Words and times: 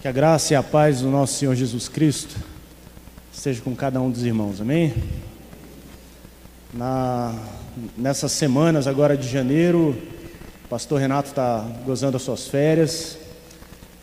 Que 0.00 0.08
a 0.08 0.12
graça 0.12 0.54
e 0.54 0.56
a 0.56 0.62
paz 0.62 1.02
do 1.02 1.10
nosso 1.10 1.34
Senhor 1.34 1.54
Jesus 1.54 1.86
Cristo 1.86 2.34
esteja 3.30 3.60
com 3.60 3.76
cada 3.76 4.00
um 4.00 4.10
dos 4.10 4.24
irmãos, 4.24 4.58
amém? 4.58 4.94
Na, 6.72 7.34
nessas 7.98 8.32
semanas 8.32 8.86
agora 8.86 9.14
de 9.14 9.28
janeiro, 9.28 9.94
o 10.64 10.68
pastor 10.70 10.98
Renato 10.98 11.28
está 11.28 11.66
gozando 11.84 12.16
as 12.16 12.22
suas 12.22 12.48
férias. 12.48 13.18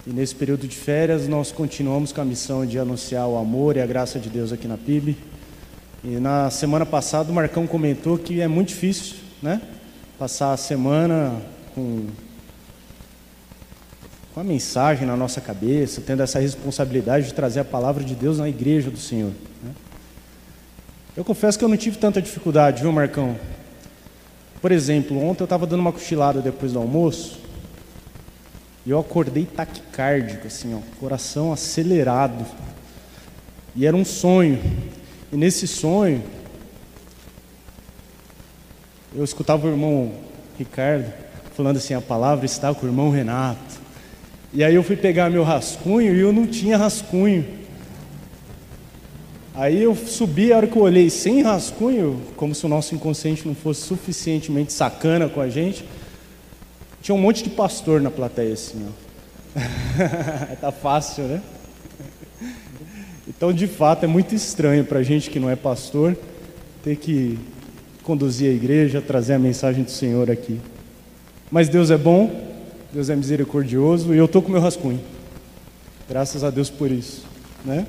E 0.05 0.11
nesse 0.11 0.35
período 0.35 0.67
de 0.67 0.75
férias 0.77 1.27
nós 1.27 1.51
continuamos 1.51 2.11
com 2.11 2.21
a 2.21 2.25
missão 2.25 2.63
de 2.63 2.77
anunciar 2.77 3.27
o 3.27 3.35
amor 3.35 3.75
e 3.75 3.81
a 3.81 3.85
graça 3.87 4.19
de 4.19 4.29
Deus 4.29 4.51
aqui 4.51 4.67
na 4.67 4.77
PIB. 4.77 5.17
E 6.03 6.19
na 6.19 6.51
semana 6.51 6.85
passada 6.85 7.31
o 7.31 7.33
Marcão 7.33 7.65
comentou 7.65 8.19
que 8.19 8.39
é 8.39 8.47
muito 8.47 8.67
difícil, 8.67 9.15
né? 9.41 9.59
Passar 10.19 10.53
a 10.53 10.57
semana 10.57 11.41
com 11.73 12.05
com 14.37 14.41
a 14.41 14.43
mensagem 14.43 15.07
na 15.07 15.17
nossa 15.17 15.41
cabeça, 15.41 15.99
tendo 15.99 16.21
essa 16.21 16.37
responsabilidade 16.37 17.25
de 17.25 17.33
trazer 17.33 17.61
a 17.61 17.65
palavra 17.65 18.03
de 18.03 18.13
Deus 18.13 18.37
na 18.37 18.47
igreja 18.47 18.91
do 18.91 18.99
Senhor. 18.99 19.31
Né? 19.63 19.71
Eu 21.15 21.25
confesso 21.25 21.57
que 21.57 21.65
eu 21.65 21.67
não 21.67 21.75
tive 21.75 21.97
tanta 21.97 22.21
dificuldade, 22.21 22.83
viu, 22.83 22.91
Marcão? 22.91 23.35
Por 24.61 24.71
exemplo, 24.71 25.17
ontem 25.17 25.41
eu 25.41 25.45
estava 25.45 25.65
dando 25.65 25.79
uma 25.79 25.91
cochilada 25.91 26.39
depois 26.39 26.71
do 26.71 26.77
almoço 26.77 27.39
e 28.85 28.91
eu 28.91 28.99
acordei 28.99 29.43
taquicárdico, 29.43 30.45
assim, 30.45 30.75
ó, 30.75 30.81
coração 30.99 31.51
acelerado. 31.51 32.45
E 33.75 33.87
era 33.87 33.97
um 33.97 34.05
sonho. 34.05 34.61
E 35.33 35.35
nesse 35.35 35.65
sonho, 35.65 36.21
eu 39.15 39.23
escutava 39.23 39.65
o 39.65 39.71
irmão 39.71 40.13
Ricardo 40.59 41.11
falando 41.55 41.77
assim: 41.77 41.95
a 41.95 42.01
palavra 42.01 42.45
está 42.45 42.71
com 42.71 42.85
o 42.85 42.89
irmão 42.89 43.09
Renato. 43.09 43.66
E 44.57 44.63
aí 44.63 44.73
eu 44.73 44.81
fui 44.81 44.95
pegar 44.95 45.29
meu 45.29 45.43
rascunho 45.43 46.15
e 46.15 46.19
eu 46.19 46.33
não 46.33 46.47
tinha 46.47 46.77
rascunho. 46.77 47.45
Aí 49.53 49.83
eu 49.83 49.95
subi, 49.95 50.51
a 50.51 50.57
hora 50.57 50.65
que 50.65 50.75
eu 50.75 50.81
olhei 50.81 51.11
sem 51.11 51.43
rascunho, 51.43 52.19
como 52.35 52.55
se 52.55 52.65
o 52.65 52.67
nosso 52.67 52.95
inconsciente 52.95 53.47
não 53.47 53.53
fosse 53.53 53.81
suficientemente 53.81 54.73
sacana 54.73 55.29
com 55.29 55.39
a 55.39 55.47
gente, 55.47 55.85
tinha 57.03 57.13
um 57.13 57.19
monte 57.19 57.43
de 57.43 57.51
pastor 57.51 58.01
na 58.01 58.09
plateia 58.09 58.53
assim, 58.53 58.83
ó. 58.83 59.59
tá 60.59 60.71
fácil, 60.71 61.25
né? 61.25 61.41
Então, 63.27 63.53
de 63.53 63.67
fato, 63.67 64.05
é 64.05 64.07
muito 64.07 64.33
estranho 64.33 64.83
para 64.83 64.97
a 64.97 65.03
gente 65.03 65.29
que 65.29 65.39
não 65.39 65.51
é 65.51 65.55
pastor 65.55 66.17
ter 66.83 66.95
que 66.95 67.37
conduzir 68.01 68.49
a 68.49 68.55
igreja, 68.55 69.01
trazer 69.01 69.35
a 69.35 69.39
mensagem 69.39 69.83
do 69.83 69.91
Senhor 69.91 70.31
aqui. 70.31 70.59
Mas 71.51 71.69
Deus 71.69 71.91
é 71.91 71.97
bom 71.97 72.46
Deus 72.91 73.09
é 73.09 73.15
misericordioso 73.15 74.13
e 74.13 74.17
eu 74.17 74.25
estou 74.25 74.41
com 74.41 74.49
meu 74.49 74.61
rascunho. 74.61 75.01
Graças 76.07 76.41
a 76.43 76.49
Deus 76.49 76.69
por 76.69 76.89
isso, 76.89 77.25
né? 77.65 77.85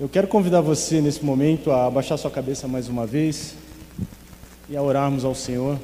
Eu 0.00 0.08
quero 0.08 0.26
convidar 0.26 0.62
você 0.62 1.00
nesse 1.00 1.22
momento 1.22 1.70
a 1.70 1.86
abaixar 1.86 2.16
sua 2.16 2.30
cabeça 2.30 2.66
mais 2.66 2.88
uma 2.88 3.06
vez 3.06 3.54
e 4.70 4.76
a 4.76 4.82
orarmos 4.82 5.22
ao 5.22 5.34
Senhor. 5.34 5.78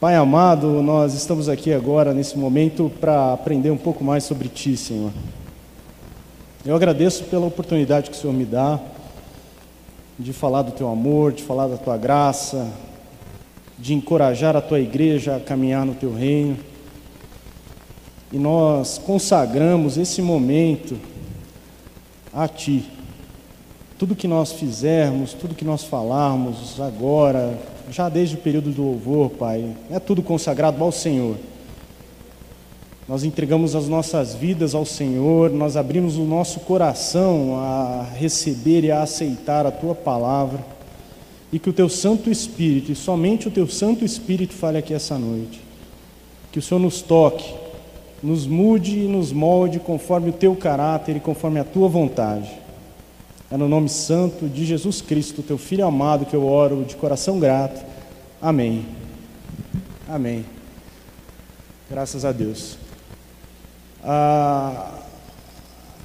Pai 0.00 0.16
amado, 0.16 0.82
nós 0.82 1.14
estamos 1.14 1.48
aqui 1.48 1.72
agora 1.72 2.12
nesse 2.12 2.36
momento 2.36 2.90
para 3.00 3.32
aprender 3.32 3.70
um 3.70 3.76
pouco 3.78 4.02
mais 4.02 4.24
sobre 4.24 4.48
Ti, 4.48 4.76
Senhor. 4.76 5.12
Eu 6.66 6.74
agradeço 6.74 7.24
pela 7.24 7.46
oportunidade 7.46 8.10
que 8.10 8.16
o 8.16 8.20
Senhor 8.20 8.32
me 8.32 8.44
dá 8.44 8.80
de 10.18 10.32
falar 10.32 10.62
do 10.62 10.72
Teu 10.72 10.88
amor, 10.88 11.32
de 11.32 11.44
falar 11.44 11.68
da 11.68 11.76
Tua 11.76 11.96
graça, 11.96 12.70
de 13.84 13.92
encorajar 13.92 14.56
a 14.56 14.62
tua 14.62 14.80
igreja 14.80 15.36
a 15.36 15.40
caminhar 15.40 15.84
no 15.84 15.94
teu 15.94 16.10
reino. 16.10 16.56
E 18.32 18.38
nós 18.38 18.96
consagramos 18.96 19.98
esse 19.98 20.22
momento 20.22 20.98
a 22.32 22.48
ti. 22.48 22.86
Tudo 23.98 24.16
que 24.16 24.26
nós 24.26 24.52
fizermos, 24.52 25.34
tudo 25.34 25.54
que 25.54 25.66
nós 25.66 25.84
falarmos 25.84 26.80
agora, 26.80 27.58
já 27.90 28.08
desde 28.08 28.36
o 28.36 28.38
período 28.38 28.70
do 28.70 28.82
louvor, 28.82 29.28
Pai, 29.32 29.76
é 29.90 29.98
tudo 29.98 30.22
consagrado 30.22 30.82
ao 30.82 30.90
Senhor. 30.90 31.36
Nós 33.06 33.22
entregamos 33.22 33.76
as 33.76 33.86
nossas 33.86 34.34
vidas 34.34 34.74
ao 34.74 34.86
Senhor, 34.86 35.50
nós 35.50 35.76
abrimos 35.76 36.16
o 36.16 36.24
nosso 36.24 36.60
coração 36.60 37.58
a 37.58 38.06
receber 38.16 38.82
e 38.82 38.90
a 38.90 39.02
aceitar 39.02 39.66
a 39.66 39.70
tua 39.70 39.94
palavra 39.94 40.73
e 41.54 41.58
que 41.60 41.70
o 41.70 41.72
teu 41.72 41.88
Santo 41.88 42.32
Espírito, 42.32 42.90
e 42.90 42.96
somente 42.96 43.46
o 43.46 43.50
teu 43.50 43.68
Santo 43.68 44.04
Espírito, 44.04 44.52
fale 44.52 44.76
aqui 44.76 44.92
essa 44.92 45.16
noite. 45.16 45.60
Que 46.50 46.58
o 46.58 46.62
Senhor 46.62 46.80
nos 46.80 47.00
toque, 47.00 47.48
nos 48.20 48.44
mude 48.44 48.98
e 48.98 49.06
nos 49.06 49.30
molde 49.30 49.78
conforme 49.78 50.30
o 50.30 50.32
teu 50.32 50.56
caráter 50.56 51.14
e 51.14 51.20
conforme 51.20 51.60
a 51.60 51.64
tua 51.64 51.86
vontade. 51.86 52.50
É 53.52 53.56
no 53.56 53.68
nome 53.68 53.88
santo 53.88 54.48
de 54.48 54.66
Jesus 54.66 55.00
Cristo, 55.00 55.44
teu 55.44 55.56
Filho 55.56 55.86
amado, 55.86 56.26
que 56.26 56.34
eu 56.34 56.44
oro 56.44 56.82
de 56.82 56.96
coração 56.96 57.38
grato. 57.38 57.80
Amém. 58.42 58.84
Amém. 60.08 60.44
Graças 61.88 62.24
a 62.24 62.32
Deus. 62.32 62.76
A, 64.02 64.90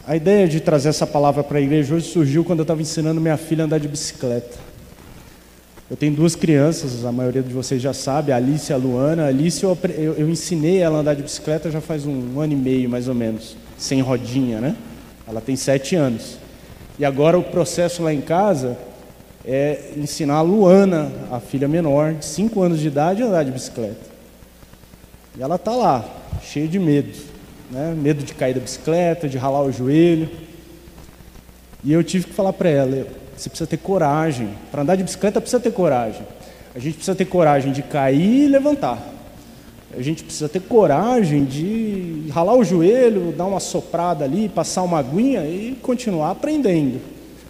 a 0.06 0.16
ideia 0.16 0.48
de 0.48 0.60
trazer 0.60 0.90
essa 0.90 1.08
palavra 1.08 1.44
para 1.44 1.58
a 1.58 1.62
igreja 1.62 1.96
hoje 1.96 2.08
surgiu 2.08 2.44
quando 2.46 2.60
eu 2.60 2.64
estava 2.66 2.84
ensinando 2.84 3.20
minha 3.20 3.36
filha 3.36 3.64
a 3.64 3.66
andar 3.66 3.80
de 3.80 3.88
bicicleta. 3.88 4.69
Eu 5.90 5.98
tenho 5.98 6.14
duas 6.14 6.36
crianças, 6.36 7.04
a 7.04 7.12
maioria 7.12 7.42
de 7.42 7.52
vocês 7.52 7.82
já 7.82 7.94
sabe, 7.94 8.32
a 8.32 8.36
Alice 8.36 8.72
e 8.72 8.74
a 8.74 8.78
Luana. 8.78 9.24
A 9.24 9.28
Alice 9.28 9.64
eu, 9.64 9.76
eu, 9.98 10.14
eu 10.14 10.30
ensinei 10.30 10.78
ela 10.78 10.98
a 10.98 11.02
andar 11.02 11.16
de 11.16 11.24
bicicleta 11.24 11.72
já 11.72 11.82
faz 11.82 12.06
um, 12.06 12.36
um 12.36 12.40
ano 12.40 12.54
e 12.54 12.56
meio, 12.56 12.88
mais 12.88 13.08
ou 13.08 13.16
menos, 13.16 13.58
sem 13.76 14.00
rodinha, 14.00 14.62
né? 14.62 14.76
Ela 15.28 15.42
tem 15.42 15.56
sete 15.56 15.96
anos. 15.96 16.38
E 17.00 17.04
agora 17.04 17.40
o 17.40 17.44
processo 17.44 18.04
lá 18.04 18.14
em 18.14 18.22
casa 18.22 18.78
é 19.44 19.94
ensinar 19.98 20.36
a 20.36 20.42
Luana, 20.42 21.12
a 21.32 21.40
filha 21.40 21.68
menor, 21.68 22.14
de 22.14 22.26
cinco 22.26 22.62
anos 22.62 22.80
de 22.80 22.88
idade, 22.88 23.24
a 23.24 23.26
andar 23.26 23.44
de 23.44 23.52
bicicleta. 23.52 24.10
E 25.36 25.42
ela 25.42 25.56
está 25.56 25.72
lá, 25.72 26.06
cheia 26.44 26.68
de 26.68 26.78
medo, 26.78 27.18
né? 27.72 27.96
Medo 27.98 28.24
de 28.24 28.36
cair 28.36 28.54
da 28.54 28.60
bicicleta, 28.60 29.28
de 29.28 29.40
ralar 29.40 29.64
o 29.64 29.72
joelho. 29.72 30.30
E 31.84 31.92
eu 31.92 32.04
tive 32.04 32.26
que 32.26 32.34
falar 32.34 32.54
para 32.54 32.70
ela, 32.70 33.08
você 33.40 33.50
precisa 33.50 33.68
ter 33.68 33.78
coragem. 33.78 34.50
Para 34.72 34.82
andar 34.82 34.96
de 34.96 35.04
bicicleta 35.04 35.40
precisa 35.40 35.62
ter 35.62 35.72
coragem. 35.72 36.22
A 36.76 36.80
gente 36.80 36.96
precisa 36.96 37.16
ter 37.16 37.26
coragem 37.26 37.72
de 37.72 37.82
cair 37.82 38.46
e 38.46 38.48
levantar. 38.48 39.02
A 39.98 40.02
gente 40.02 40.24
precisa 40.24 40.48
ter 40.48 40.60
coragem 40.60 41.46
de 41.46 42.26
ralar 42.32 42.56
o 42.56 42.64
joelho, 42.64 43.34
dar 43.36 43.46
uma 43.46 43.60
soprada 43.60 44.24
ali, 44.24 44.48
passar 44.50 44.84
uma 44.84 45.00
aguinha 45.00 45.44
e 45.46 45.78
continuar 45.82 46.32
aprendendo. 46.32 47.00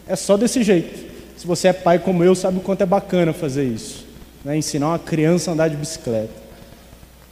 É 0.08 0.16
só 0.16 0.38
desse 0.38 0.64
jeito. 0.64 1.10
Se 1.36 1.46
você 1.46 1.70
é 1.70 1.74
pai 1.74 2.00
como 2.00 2.24
eu, 2.24 2.36
sabe 2.36 2.58
o 2.58 2.62
quanto 2.62 2.82
é 2.82 2.86
bacana 2.86 3.34
fazer 3.34 3.64
isso. 3.64 4.06
Né? 4.46 4.58
Ensinar 4.58 4.90
uma 4.90 5.00
criança 5.00 5.52
a 5.52 5.54
andar 5.54 5.70
de 5.70 5.76
bicicleta. 5.76 6.34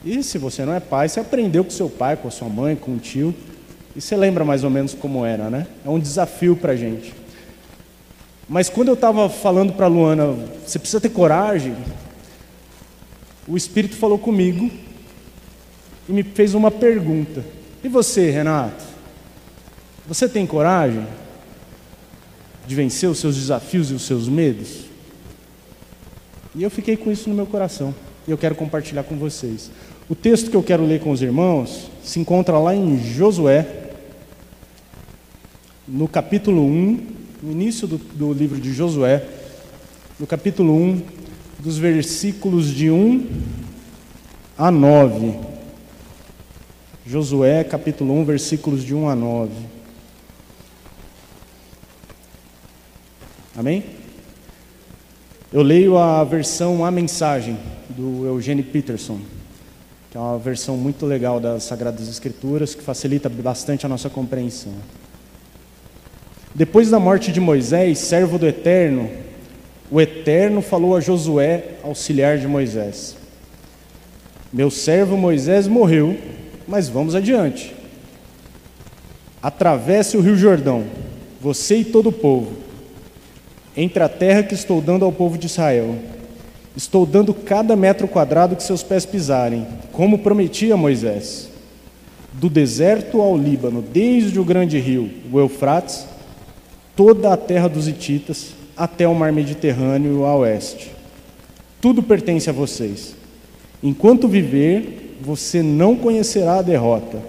E 0.04 0.22
se 0.24 0.38
você 0.38 0.66
não 0.66 0.74
é 0.74 0.80
pai, 0.80 1.08
você 1.08 1.20
aprendeu 1.20 1.64
com 1.64 1.70
seu 1.70 1.90
pai, 1.90 2.16
com 2.18 2.28
a 2.28 2.32
sua 2.32 2.50
mãe, 2.50 2.76
com 2.76 2.96
o 2.96 2.98
tio. 2.98 3.34
E 3.96 4.02
você 4.02 4.16
lembra 4.16 4.44
mais 4.44 4.64
ou 4.64 4.70
menos 4.70 4.94
como 4.94 5.26
era, 5.26 5.50
né? 5.50 5.68
É 5.86 5.90
um 5.90 6.00
desafio 6.00 6.56
para 6.56 6.74
a 6.74 6.76
gente. 6.76 7.14
Mas 8.48 8.70
quando 8.70 8.88
eu 8.88 8.94
estava 8.94 9.30
falando 9.30 9.74
para 9.74 9.86
a 9.86 9.90
Luana, 9.90 10.36
você 10.66 10.80
precisa 10.80 11.02
ter 11.02 11.10
coragem, 11.10 11.76
o 13.48 13.58
Espírito 13.58 13.96
falou 13.96 14.18
comigo 14.18 14.70
e 16.08 16.12
me 16.14 16.24
fez 16.24 16.54
uma 16.54 16.72
pergunta. 16.72 17.44
E 17.84 17.90
você, 17.90 18.30
Renato? 18.30 18.84
Você 20.08 20.30
tem 20.30 20.46
coragem 20.46 21.06
de 22.66 22.76
vencer 22.76 23.10
os 23.10 23.20
seus 23.20 23.36
desafios 23.36 23.92
e 23.92 23.94
os 23.94 24.04
seus 24.04 24.30
medos? 24.30 24.86
E 26.56 26.64
eu 26.64 26.70
fiquei 26.70 26.96
com 26.96 27.12
isso 27.12 27.30
no 27.30 27.36
meu 27.36 27.46
coração. 27.46 27.94
E 28.28 28.32
eu 28.32 28.38
quero 28.38 28.56
compartilhar 28.56 29.04
com 29.04 29.18
vocês. 29.18 29.70
O 30.10 30.16
texto 30.16 30.50
que 30.50 30.56
eu 30.56 30.64
quero 30.64 30.86
ler 30.86 31.02
com 31.02 31.12
os 31.12 31.22
irmãos 31.22 31.90
se 32.02 32.20
encontra 32.20 32.58
lá 32.58 32.74
em 32.74 32.98
Josué, 32.98 33.92
no 35.88 36.08
capítulo 36.08 36.66
1, 36.66 37.08
no 37.42 37.52
início 37.52 37.88
do, 37.88 37.98
do 37.98 38.34
livro 38.34 38.60
de 38.60 38.74
Josué, 38.74 39.28
no 40.20 40.26
capítulo 40.26 40.74
1, 40.74 41.02
dos 41.60 41.78
versículos 41.78 42.68
de 42.68 42.90
1 42.90 43.28
a 44.58 44.72
9. 44.72 45.40
Josué, 47.06 47.64
capítulo 47.64 48.14
1, 48.20 48.26
versículos 48.26 48.84
de 48.84 48.94
1 48.94 49.10
a 49.10 49.16
9. 49.16 49.52
Amém? 53.56 53.84
Eu 55.52 55.62
leio 55.62 55.98
a 55.98 56.24
versão 56.24 56.84
A 56.84 56.92
Mensagem, 56.92 57.58
do 57.90 58.26
Eugênio 58.26 58.64
Peterson, 58.64 59.20
que 60.12 60.18
é 60.18 60.20
uma 60.20 60.38
versão 60.38 60.76
muito 60.76 61.06
legal 61.06 61.40
das 61.40 61.64
Sagradas 61.64 62.08
Escrituras, 62.08 62.76
que 62.76 62.84
facilita 62.84 63.30
bastante 63.30 63.86
a 63.86 63.90
nossa 63.90 64.10
compreensão. 64.10 64.74
Depois 66.58 66.90
da 66.90 67.00
morte 67.00 67.32
de 67.32 67.40
Moisés, 67.40 68.00
servo 68.00 68.40
do 68.40 68.48
Eterno, 68.48 69.12
o 69.92 70.02
Eterno 70.02 70.60
falou 70.60 70.96
a 70.96 71.00
Josué, 71.00 71.64
auxiliar 71.84 72.40
de 72.40 72.48
Moisés: 72.48 73.16
Meu 74.52 74.72
servo 74.72 75.16
Moisés 75.16 75.68
morreu, 75.68 76.18
mas 76.68 76.90
vamos 76.90 77.14
adiante. 77.14 77.76
Atravesse 79.40 80.18
o 80.18 80.20
rio 80.20 80.36
Jordão, 80.36 80.86
você 81.40 81.76
e 81.76 81.86
todo 81.86 82.10
o 82.10 82.12
povo, 82.12 82.54
entre 83.76 84.02
a 84.02 84.10
terra 84.10 84.42
que 84.42 84.56
estou 84.56 84.82
dando 84.82 85.06
ao 85.06 85.12
povo 85.12 85.38
de 85.38 85.46
Israel. 85.46 85.96
Estou 86.76 87.06
dando 87.06 87.36
cada 87.36 87.76
metro 87.76 88.08
quadrado 88.08 88.56
que 88.56 88.64
seus 88.64 88.82
pés 88.82 89.06
pisarem, 89.06 89.68
como 89.92 90.18
prometi 90.18 90.72
a 90.72 90.78
Moisés. 90.78 91.52
Do 92.34 92.50
deserto 92.50 93.22
ao 93.22 93.38
Líbano, 93.38 93.84
desde 93.84 94.40
o 94.40 94.44
grande 94.44 94.80
rio, 94.80 95.08
o 95.32 95.40
Eufrates, 95.40 96.17
toda 96.98 97.32
a 97.32 97.38
terra 97.38 97.70
dos 97.70 97.88
Hititas, 97.88 98.54
até 98.76 99.08
o 99.08 99.14
mar 99.14 99.32
Mediterrâneo 99.32 100.26
a 100.26 100.36
oeste. 100.36 100.92
Tudo 101.80 102.02
pertence 102.02 102.50
a 102.50 102.54
vocês. 102.54 103.16
Enquanto 103.82 104.28
viver, 104.28 105.16
você 105.22 105.62
não 105.62 105.96
conhecerá 105.96 106.58
a 106.58 106.62
derrota. 106.64 107.22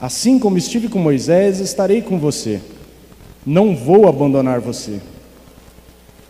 Assim 0.00 0.38
como 0.38 0.56
estive 0.56 0.88
com 0.88 0.98
Moisés, 0.98 1.60
estarei 1.60 2.00
com 2.00 2.18
você. 2.18 2.60
Não 3.44 3.76
vou 3.76 4.08
abandonar 4.08 4.60
você. 4.60 5.00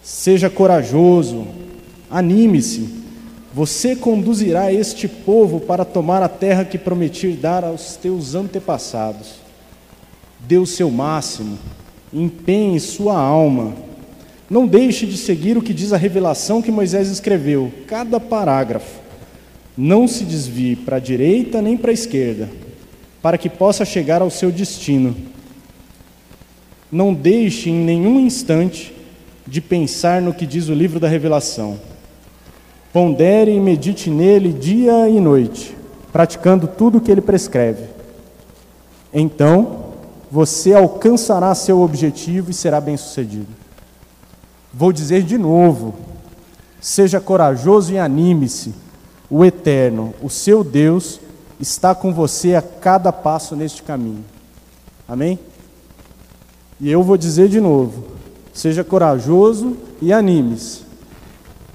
Seja 0.02 0.50
corajoso, 0.50 1.46
anime-se. 2.10 3.06
Você 3.54 3.96
conduzirá 3.96 4.72
este 4.72 5.08
povo 5.08 5.60
para 5.60 5.84
tomar 5.84 6.22
a 6.22 6.28
terra 6.28 6.64
que 6.64 6.76
prometi 6.76 7.30
dar 7.30 7.64
aos 7.64 7.96
teus 7.96 8.34
antepassados. 8.34 9.36
Dê 10.40 10.58
o 10.58 10.66
seu 10.66 10.90
máximo, 10.90 11.58
empenhe 12.16 12.80
sua 12.80 13.16
alma 13.16 13.86
não 14.48 14.66
deixe 14.66 15.06
de 15.06 15.16
seguir 15.16 15.58
o 15.58 15.62
que 15.62 15.74
diz 15.74 15.92
a 15.92 15.96
revelação 15.96 16.62
que 16.62 16.70
Moisés 16.70 17.08
escreveu, 17.08 17.72
cada 17.86 18.20
parágrafo. 18.20 19.00
Não 19.76 20.06
se 20.06 20.24
desvie 20.24 20.76
para 20.76 20.96
a 20.96 21.00
direita 21.00 21.60
nem 21.60 21.76
para 21.76 21.90
a 21.90 21.94
esquerda, 21.94 22.48
para 23.20 23.36
que 23.36 23.50
possa 23.50 23.84
chegar 23.84 24.22
ao 24.22 24.30
seu 24.30 24.52
destino. 24.52 25.16
Não 26.90 27.12
deixe 27.12 27.70
em 27.70 27.74
nenhum 27.74 28.20
instante 28.20 28.94
de 29.44 29.60
pensar 29.60 30.22
no 30.22 30.32
que 30.32 30.46
diz 30.46 30.68
o 30.68 30.74
livro 30.74 31.00
da 31.00 31.08
revelação. 31.08 31.78
Pondere 32.92 33.50
e 33.50 33.60
medite 33.60 34.08
nele 34.08 34.52
dia 34.52 35.08
e 35.08 35.20
noite, 35.20 35.76
praticando 36.12 36.68
tudo 36.68 36.98
o 36.98 37.00
que 37.00 37.10
ele 37.10 37.20
prescreve. 37.20 37.82
Então, 39.12 39.85
você 40.30 40.72
alcançará 40.74 41.54
seu 41.54 41.80
objetivo 41.80 42.50
e 42.50 42.54
será 42.54 42.80
bem-sucedido. 42.80 43.48
Vou 44.72 44.92
dizer 44.92 45.22
de 45.22 45.38
novo: 45.38 45.94
seja 46.80 47.20
corajoso 47.20 47.92
e 47.92 47.98
anime-se. 47.98 48.74
O 49.28 49.44
Eterno, 49.44 50.14
o 50.22 50.30
seu 50.30 50.62
Deus, 50.62 51.18
está 51.58 51.94
com 51.94 52.12
você 52.12 52.54
a 52.54 52.62
cada 52.62 53.12
passo 53.12 53.56
neste 53.56 53.82
caminho. 53.82 54.24
Amém? 55.08 55.38
E 56.80 56.90
eu 56.90 57.02
vou 57.02 57.16
dizer 57.16 57.48
de 57.48 57.60
novo: 57.60 58.04
seja 58.52 58.84
corajoso 58.84 59.76
e 60.00 60.12
anime-se. 60.12 60.82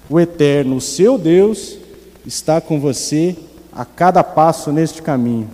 O 0.09 0.19
Eterno, 0.19 0.75
o 0.75 0.81
seu 0.81 1.17
Deus, 1.17 1.77
está 2.25 2.59
com 2.59 2.79
você 2.79 3.35
a 3.71 3.85
cada 3.85 4.23
passo 4.23 4.71
neste 4.71 5.01
caminho. 5.01 5.49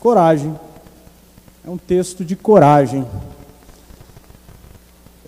Coragem. 0.00 0.54
É 1.64 1.70
um 1.70 1.78
texto 1.78 2.24
de 2.24 2.34
coragem. 2.34 3.06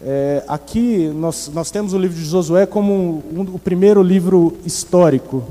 É, 0.03 0.43
aqui 0.49 1.07
nós, 1.15 1.49
nós 1.55 1.71
temos 1.71 1.93
o 1.93 1.99
livro 1.99 2.17
de 2.17 2.25
Josué 2.25 2.67
como 2.67 2.93
um, 2.93 3.41
um, 3.41 3.55
o 3.55 3.59
primeiro 3.59 4.03
livro 4.03 4.57
histórico, 4.67 5.45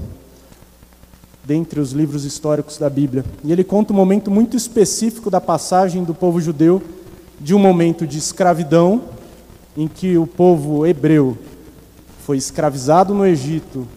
dentre 1.42 1.80
os 1.80 1.94
livros 1.94 2.26
históricos 2.26 2.78
da 2.78 2.90
Bíblia. 2.90 3.24
E 3.46 3.52
ele 3.54 3.64
conta 3.64 3.94
um 3.94 3.96
momento 3.96 4.30
muito 4.30 4.58
específico 4.58 5.30
da 5.30 5.40
passagem 5.40 6.04
do 6.04 6.14
povo 6.14 6.42
judeu 6.42 6.82
de 7.40 7.56
um 7.56 7.60
momento 7.60 8.06
de 8.06 8.18
escravidão, 8.18 9.04
em 9.78 9.88
que 9.88 10.18
o 10.18 10.28
povo 10.28 10.86
hebreu 10.86 11.38
foi 12.26 12.36
escravizado 12.36 13.14
no 13.14 13.26
Egito 13.26 13.88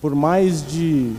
por 0.00 0.14
mais 0.14 0.64
de 0.64 1.12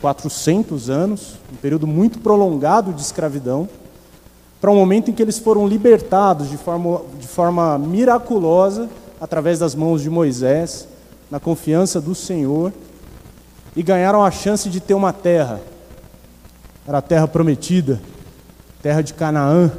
400 0.00 0.88
anos, 0.88 1.34
um 1.52 1.56
período 1.56 1.86
muito 1.86 2.20
prolongado 2.20 2.92
de 2.92 3.00
escravidão 3.00 3.68
para 4.60 4.70
um 4.70 4.76
momento 4.76 5.10
em 5.10 5.14
que 5.14 5.22
eles 5.22 5.38
foram 5.38 5.66
libertados 5.66 6.50
de 6.50 6.56
forma, 6.56 7.02
de 7.18 7.26
forma 7.26 7.78
miraculosa 7.78 8.88
através 9.20 9.58
das 9.58 9.74
mãos 9.74 10.02
de 10.02 10.10
Moisés, 10.10 10.88
na 11.30 11.38
confiança 11.38 12.00
do 12.00 12.14
Senhor, 12.14 12.72
e 13.76 13.82
ganharam 13.82 14.24
a 14.24 14.30
chance 14.30 14.68
de 14.68 14.80
ter 14.80 14.94
uma 14.94 15.12
terra. 15.12 15.60
Era 16.86 16.98
a 16.98 17.02
terra 17.02 17.28
prometida, 17.28 18.00
terra 18.82 19.02
de 19.02 19.14
Canaã. 19.14 19.70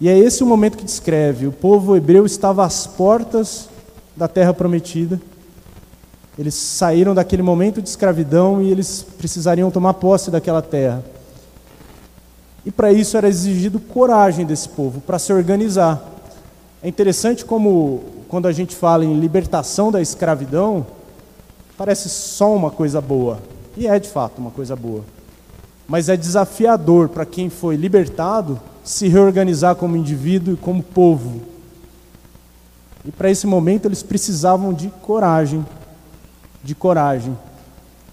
E 0.00 0.08
é 0.08 0.18
esse 0.18 0.42
o 0.42 0.46
momento 0.46 0.76
que 0.76 0.84
descreve: 0.84 1.46
o 1.46 1.52
povo 1.52 1.96
hebreu 1.96 2.26
estava 2.26 2.64
às 2.64 2.86
portas 2.86 3.68
da 4.16 4.28
terra 4.28 4.52
prometida. 4.52 5.20
Eles 6.38 6.54
saíram 6.54 7.14
daquele 7.14 7.42
momento 7.42 7.82
de 7.82 7.88
escravidão 7.88 8.62
e 8.62 8.70
eles 8.70 9.04
precisariam 9.18 9.70
tomar 9.70 9.94
posse 9.94 10.30
daquela 10.30 10.62
terra. 10.62 11.02
E 12.64 12.70
para 12.70 12.92
isso 12.92 13.16
era 13.16 13.28
exigido 13.28 13.80
coragem 13.80 14.46
desse 14.46 14.68
povo, 14.68 15.00
para 15.00 15.18
se 15.18 15.32
organizar. 15.32 16.00
É 16.82 16.88
interessante 16.88 17.44
como, 17.44 18.02
quando 18.28 18.46
a 18.46 18.52
gente 18.52 18.76
fala 18.76 19.04
em 19.04 19.18
libertação 19.18 19.90
da 19.90 20.00
escravidão, 20.00 20.86
parece 21.76 22.08
só 22.08 22.54
uma 22.54 22.70
coisa 22.70 23.00
boa. 23.00 23.38
E 23.76 23.86
é 23.86 23.98
de 23.98 24.08
fato 24.08 24.38
uma 24.38 24.50
coisa 24.50 24.76
boa. 24.76 25.02
Mas 25.88 26.08
é 26.08 26.16
desafiador 26.16 27.08
para 27.08 27.24
quem 27.24 27.48
foi 27.50 27.74
libertado 27.74 28.60
se 28.84 29.08
reorganizar 29.08 29.74
como 29.74 29.96
indivíduo 29.96 30.54
e 30.54 30.56
como 30.56 30.82
povo. 30.82 31.40
E 33.04 33.10
para 33.10 33.30
esse 33.30 33.46
momento 33.46 33.86
eles 33.86 34.02
precisavam 34.02 34.72
de 34.72 34.88
coragem. 35.02 35.64
De 36.68 36.74
coragem 36.74 37.34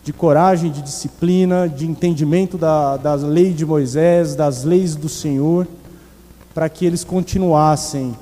de 0.06 0.14
coragem, 0.14 0.72
de 0.72 0.84
disciplina, 0.84 1.68
de 1.68 1.88
entendimento 1.88 2.60
da, 2.60 2.96
das 2.96 3.24
leis 3.24 3.56
de 3.56 3.66
Moisés, 3.66 4.36
das 4.36 4.64
leis 4.64 4.96
do 4.96 5.10
Senhor, 5.10 5.68
para 6.54 6.70
que 6.70 6.86
eles 6.86 7.04
continuassem 7.04 8.16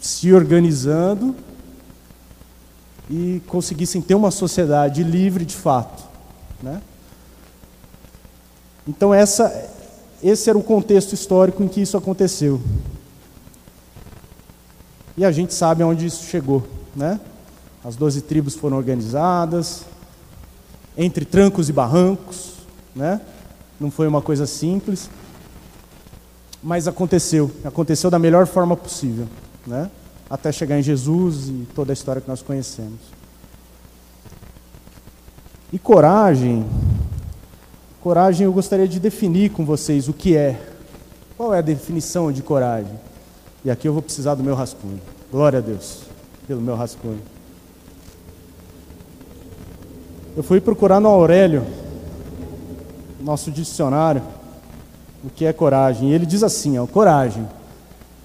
se 0.00 0.32
organizando 0.32 1.36
e 3.10 3.42
conseguissem 3.46 4.00
ter 4.00 4.14
uma 4.14 4.30
sociedade 4.30 5.02
livre 5.02 5.44
de 5.44 5.54
fato. 5.54 6.02
Né? 6.62 6.80
Então, 8.88 9.12
essa, 9.12 9.70
esse 10.22 10.48
era 10.48 10.58
o 10.58 10.62
contexto 10.62 11.12
histórico 11.12 11.62
em 11.62 11.68
que 11.68 11.82
isso 11.82 11.98
aconteceu. 11.98 12.58
E 15.14 15.26
a 15.26 15.30
gente 15.30 15.52
sabe 15.52 15.82
aonde 15.82 16.06
isso 16.06 16.24
chegou. 16.24 16.66
Né? 16.96 17.20
As 17.84 17.96
doze 17.96 18.20
tribos 18.20 18.54
foram 18.54 18.76
organizadas, 18.76 19.84
entre 20.96 21.24
trancos 21.24 21.68
e 21.68 21.72
barrancos, 21.72 22.54
né? 22.94 23.20
Não 23.80 23.90
foi 23.90 24.06
uma 24.06 24.22
coisa 24.22 24.46
simples, 24.46 25.10
mas 26.62 26.86
aconteceu, 26.86 27.50
aconteceu 27.64 28.10
da 28.10 28.18
melhor 28.18 28.46
forma 28.46 28.76
possível, 28.76 29.26
né? 29.66 29.90
Até 30.30 30.52
chegar 30.52 30.78
em 30.78 30.82
Jesus 30.82 31.48
e 31.48 31.66
toda 31.74 31.92
a 31.92 31.94
história 31.94 32.22
que 32.22 32.28
nós 32.28 32.40
conhecemos. 32.40 33.00
E 35.72 35.78
coragem, 35.78 36.64
coragem 38.00 38.44
eu 38.44 38.52
gostaria 38.52 38.86
de 38.86 39.00
definir 39.00 39.50
com 39.50 39.64
vocês 39.64 40.08
o 40.08 40.12
que 40.12 40.36
é. 40.36 40.60
Qual 41.36 41.52
é 41.52 41.58
a 41.58 41.62
definição 41.62 42.30
de 42.30 42.42
coragem? 42.42 42.94
E 43.64 43.70
aqui 43.70 43.88
eu 43.88 43.92
vou 43.92 44.02
precisar 44.02 44.34
do 44.34 44.44
meu 44.44 44.54
rascunho. 44.54 45.00
Glória 45.30 45.58
a 45.58 45.62
Deus 45.62 46.02
pelo 46.46 46.60
meu 46.60 46.76
rascunho. 46.76 47.31
Eu 50.34 50.42
fui 50.42 50.62
procurar 50.62 50.98
no 50.98 51.08
Aurélio, 51.08 51.62
nosso 53.20 53.50
dicionário, 53.50 54.22
o 55.22 55.28
que 55.28 55.44
é 55.44 55.52
coragem. 55.52 56.10
E 56.10 56.14
ele 56.14 56.24
diz 56.24 56.42
assim: 56.42 56.78
ó, 56.78 56.86
coragem, 56.86 57.46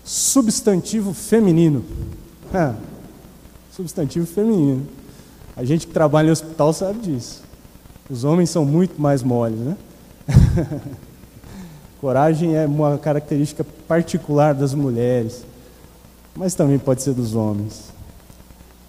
substantivo 0.06 1.14
feminino. 1.14 1.84
É, 2.54 2.74
substantivo 3.74 4.26
feminino. 4.26 4.88
A 5.56 5.66
gente 5.66 5.86
que 5.86 5.94
trabalha 5.94 6.30
em 6.30 6.32
hospital 6.32 6.72
sabe 6.72 7.00
disso. 7.00 7.42
Os 8.10 8.24
homens 8.24 8.50
são 8.50 8.64
muito 8.64 9.02
mais 9.02 9.22
moles, 9.22 9.60
né? 9.60 9.78
Coragem 12.00 12.56
é 12.56 12.66
uma 12.66 12.98
característica 12.98 13.66
particular 13.86 14.54
das 14.54 14.74
mulheres, 14.74 15.44
mas 16.34 16.56
também 16.56 16.80
pode 16.80 17.02
ser 17.02 17.14
dos 17.14 17.36
homens. 17.36 17.92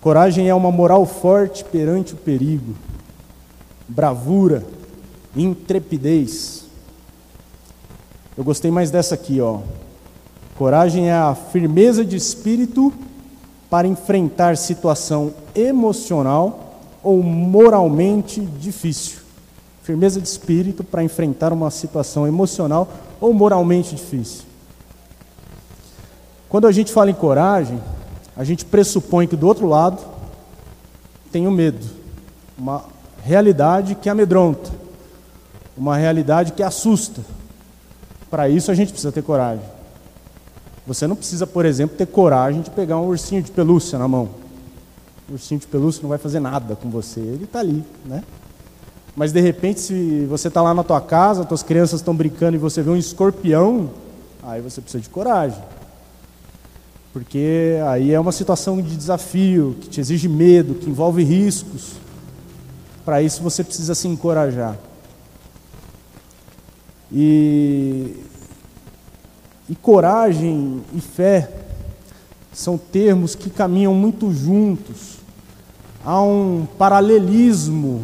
Coragem 0.00 0.48
é 0.48 0.54
uma 0.54 0.70
moral 0.70 1.04
forte 1.04 1.64
perante 1.64 2.14
o 2.14 2.16
perigo 2.16 2.76
bravura, 3.88 4.64
intrepidez. 5.34 6.64
Eu 8.36 8.44
gostei 8.44 8.70
mais 8.70 8.90
dessa 8.90 9.14
aqui, 9.14 9.40
ó. 9.40 9.60
Coragem 10.56 11.08
é 11.08 11.14
a 11.14 11.34
firmeza 11.34 12.04
de 12.04 12.16
espírito 12.16 12.92
para 13.70 13.88
enfrentar 13.88 14.56
situação 14.56 15.32
emocional 15.54 16.80
ou 17.02 17.22
moralmente 17.22 18.40
difícil. 18.40 19.18
Firmeza 19.82 20.20
de 20.20 20.28
espírito 20.28 20.84
para 20.84 21.02
enfrentar 21.02 21.52
uma 21.52 21.70
situação 21.70 22.26
emocional 22.26 22.88
ou 23.20 23.32
moralmente 23.32 23.94
difícil. 23.94 24.42
Quando 26.48 26.66
a 26.66 26.72
gente 26.72 26.92
fala 26.92 27.10
em 27.10 27.14
coragem, 27.14 27.80
a 28.36 28.44
gente 28.44 28.64
pressupõe 28.64 29.26
que 29.26 29.36
do 29.36 29.46
outro 29.46 29.66
lado 29.66 30.02
tem 31.30 31.46
o 31.46 31.50
medo, 31.50 31.86
uma 32.56 32.84
realidade 33.28 33.94
que 33.94 34.08
amedronta, 34.08 34.70
uma 35.76 35.98
realidade 35.98 36.52
que 36.52 36.62
assusta. 36.62 37.20
Para 38.30 38.48
isso 38.48 38.70
a 38.70 38.74
gente 38.74 38.90
precisa 38.90 39.12
ter 39.12 39.22
coragem. 39.22 39.64
Você 40.86 41.06
não 41.06 41.14
precisa, 41.14 41.46
por 41.46 41.66
exemplo, 41.66 41.94
ter 41.94 42.06
coragem 42.06 42.62
de 42.62 42.70
pegar 42.70 42.96
um 42.96 43.06
ursinho 43.06 43.42
de 43.42 43.50
pelúcia 43.50 43.98
na 43.98 44.08
mão. 44.08 44.30
O 45.28 45.32
ursinho 45.32 45.60
de 45.60 45.66
pelúcia 45.66 46.00
não 46.00 46.08
vai 46.08 46.16
fazer 46.16 46.40
nada 46.40 46.74
com 46.74 46.88
você, 46.88 47.20
ele 47.20 47.44
está 47.44 47.58
ali, 47.58 47.84
né? 48.06 48.24
Mas 49.14 49.30
de 49.30 49.40
repente, 49.42 49.80
se 49.80 50.24
você 50.24 50.48
está 50.48 50.62
lá 50.62 50.72
na 50.72 50.82
tua 50.82 51.00
casa, 51.02 51.44
tuas 51.44 51.62
crianças 51.62 52.00
estão 52.00 52.14
brincando 52.14 52.56
e 52.56 52.58
você 52.58 52.80
vê 52.80 52.88
um 52.88 52.96
escorpião, 52.96 53.90
aí 54.42 54.62
você 54.62 54.80
precisa 54.80 55.02
de 55.02 55.10
coragem. 55.10 55.62
Porque 57.12 57.76
aí 57.88 58.10
é 58.10 58.18
uma 58.18 58.32
situação 58.32 58.80
de 58.80 58.96
desafio, 58.96 59.76
que 59.82 59.88
te 59.90 60.00
exige 60.00 60.28
medo, 60.28 60.74
que 60.74 60.88
envolve 60.88 61.22
riscos. 61.22 62.07
Para 63.08 63.22
isso 63.22 63.42
você 63.42 63.64
precisa 63.64 63.94
se 63.94 64.06
encorajar. 64.06 64.76
E, 67.10 68.14
e 69.66 69.74
coragem 69.74 70.82
e 70.92 71.00
fé 71.00 71.50
são 72.52 72.76
termos 72.76 73.34
que 73.34 73.48
caminham 73.48 73.94
muito 73.94 74.30
juntos. 74.30 75.20
Há 76.04 76.20
um 76.20 76.68
paralelismo 76.76 78.02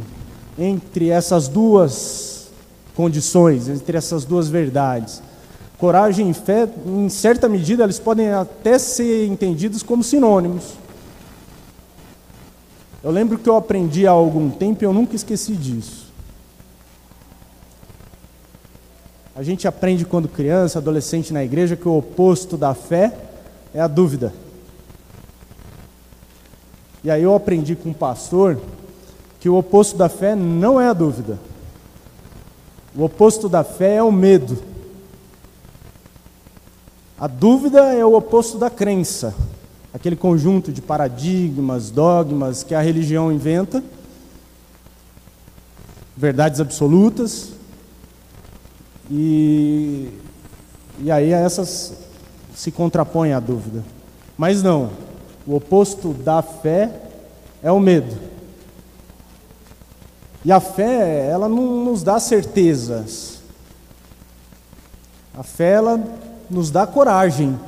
entre 0.58 1.11
essas 1.11 1.49
duas 1.49 2.49
condições, 2.96 3.68
entre 3.68 3.99
essas 3.99 4.25
duas 4.25 4.49
verdades. 4.49 5.23
Coragem 5.76 6.30
e 6.30 6.32
fé, 6.32 6.66
em 6.87 7.11
certa 7.11 7.46
medida, 7.46 7.84
eles 7.84 7.99
podem 7.99 8.30
até 8.30 8.78
ser 8.78 9.26
entendidos 9.26 9.82
como 9.82 10.02
sinônimos. 10.02 10.82
Eu 13.04 13.11
lembro 13.11 13.37
que 13.37 13.46
eu 13.46 13.54
aprendi 13.54 14.06
há 14.06 14.12
algum 14.12 14.50
tempo 14.50 14.82
e 14.82 14.87
eu 14.87 14.92
nunca 14.94 15.14
esqueci 15.14 15.54
disso. 15.54 16.06
A 19.37 19.42
gente 19.42 19.68
aprende 19.68 20.06
quando 20.06 20.26
criança, 20.26 20.78
adolescente 20.78 21.30
na 21.30 21.44
igreja, 21.44 21.76
que 21.76 21.87
o 21.87 21.99
oposto 21.99 22.56
da 22.56 22.73
fé 22.73 23.14
é 23.75 23.80
a 23.80 23.87
dúvida. 23.87 24.32
E 27.02 27.11
aí 27.11 27.23
eu 27.23 27.34
aprendi 27.34 27.76
com 27.76 27.90
um 27.90 27.92
pastor 27.92 28.58
que 29.38 29.50
o 29.50 29.58
oposto 29.58 29.99
da 29.99 30.08
fé 30.08 30.34
não 30.34 30.80
é 30.80 30.88
a 30.88 30.94
dúvida. 30.94 31.38
O 32.96 33.04
oposto 33.04 33.50
da 33.50 33.62
fé 33.62 33.96
é 33.96 34.02
o 34.02 34.11
medo. 34.11 34.56
A 37.18 37.26
dúvida 37.26 37.92
é 37.92 38.02
o 38.02 38.14
oposto 38.14 38.56
da 38.56 38.70
crença, 38.70 39.34
aquele 39.94 40.16
conjunto 40.16 40.72
de 40.72 40.82
paradigmas, 40.82 41.88
dogmas 41.88 42.64
que 42.64 42.74
a 42.74 42.80
religião 42.80 43.30
inventa, 43.30 43.80
verdades 46.16 46.60
absolutas, 46.60 47.50
e, 49.08 50.08
e 50.98 51.12
aí 51.12 51.30
essas 51.30 51.94
se 52.56 52.72
contrapõem 52.72 53.32
à 53.34 53.38
dúvida. 53.38 53.84
Mas 54.36 54.64
não, 54.64 54.90
o 55.46 55.54
oposto 55.54 56.12
da 56.12 56.42
fé 56.42 56.90
é 57.62 57.70
o 57.70 57.78
medo. 57.78 58.16
E 60.44 60.50
a 60.50 60.58
fé, 60.58 61.28
ela 61.28 61.48
não 61.48 61.84
nos 61.84 62.02
dá 62.02 62.18
certezas. 62.18 63.38
A 65.38 65.44
fé, 65.44 65.74
ela 65.74 66.02
nos 66.50 66.70
dá 66.70 66.84
coragem. 66.84 67.58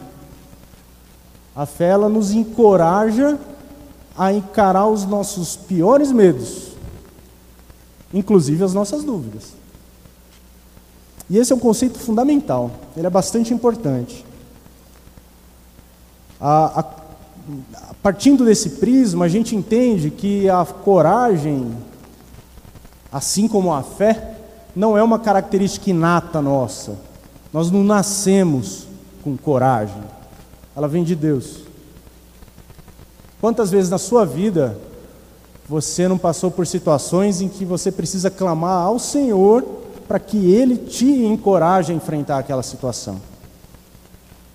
A 1.57 1.65
fé, 1.65 1.89
ela 1.89 2.09
nos 2.09 2.33
encoraja 2.33 3.39
a 4.17 4.31
encarar 4.31 4.87
os 4.87 5.07
nossos 5.07 5.57
piores 5.57 6.13
medos, 6.13 6.73
inclusive 8.13 8.63
as 8.63 8.75
nossas 8.75 9.03
dúvidas. 9.03 9.55
E 11.31 11.39
esse 11.39 11.53
é 11.53 11.57
um 11.57 11.59
conceito 11.59 11.99
fundamental, 11.99 12.71
ele 12.97 13.07
é 13.07 13.11
bastante 13.11 13.55
importante. 13.55 14.25
A, 16.39 16.81
a, 16.81 16.85
partindo 18.03 18.45
desse 18.45 18.71
prisma, 18.71 19.25
a 19.25 19.29
gente 19.29 19.57
entende 19.57 20.11
que 20.11 20.49
a 20.51 20.65
coragem, 20.65 21.75
assim 23.11 23.49
como 23.49 23.73
a 23.73 23.83
fé, 23.83 24.37
não 24.75 24.97
é 24.97 25.03
uma 25.03 25.19
característica 25.19 25.89
inata 25.89 26.43
nossa. 26.43 26.99
Nós 27.51 27.71
não 27.71 27.83
nascemos 27.83 28.87
com 29.25 29.37
coragem, 29.37 30.03
ela 30.76 30.87
vem 30.87 31.02
de 31.02 31.16
Deus. 31.16 31.61
Quantas 33.40 33.71
vezes 33.71 33.88
na 33.88 33.99
sua 33.99 34.26
vida 34.26 34.78
você 35.68 36.06
não 36.06 36.18
passou 36.18 36.50
por 36.50 36.66
situações 36.66 37.40
em 37.40 37.49
que 37.49 37.64
você 37.64 37.90
precisa 37.90 38.30
clamar 38.30 38.87
ao 38.87 38.99
Senhor 38.99 39.64
para 40.06 40.21
que 40.21 40.52
Ele 40.52 40.76
te 40.76 41.06
encoraje 41.06 41.92
a 41.92 41.97
enfrentar 41.97 42.38
aquela 42.38 42.62
situação. 42.62 43.21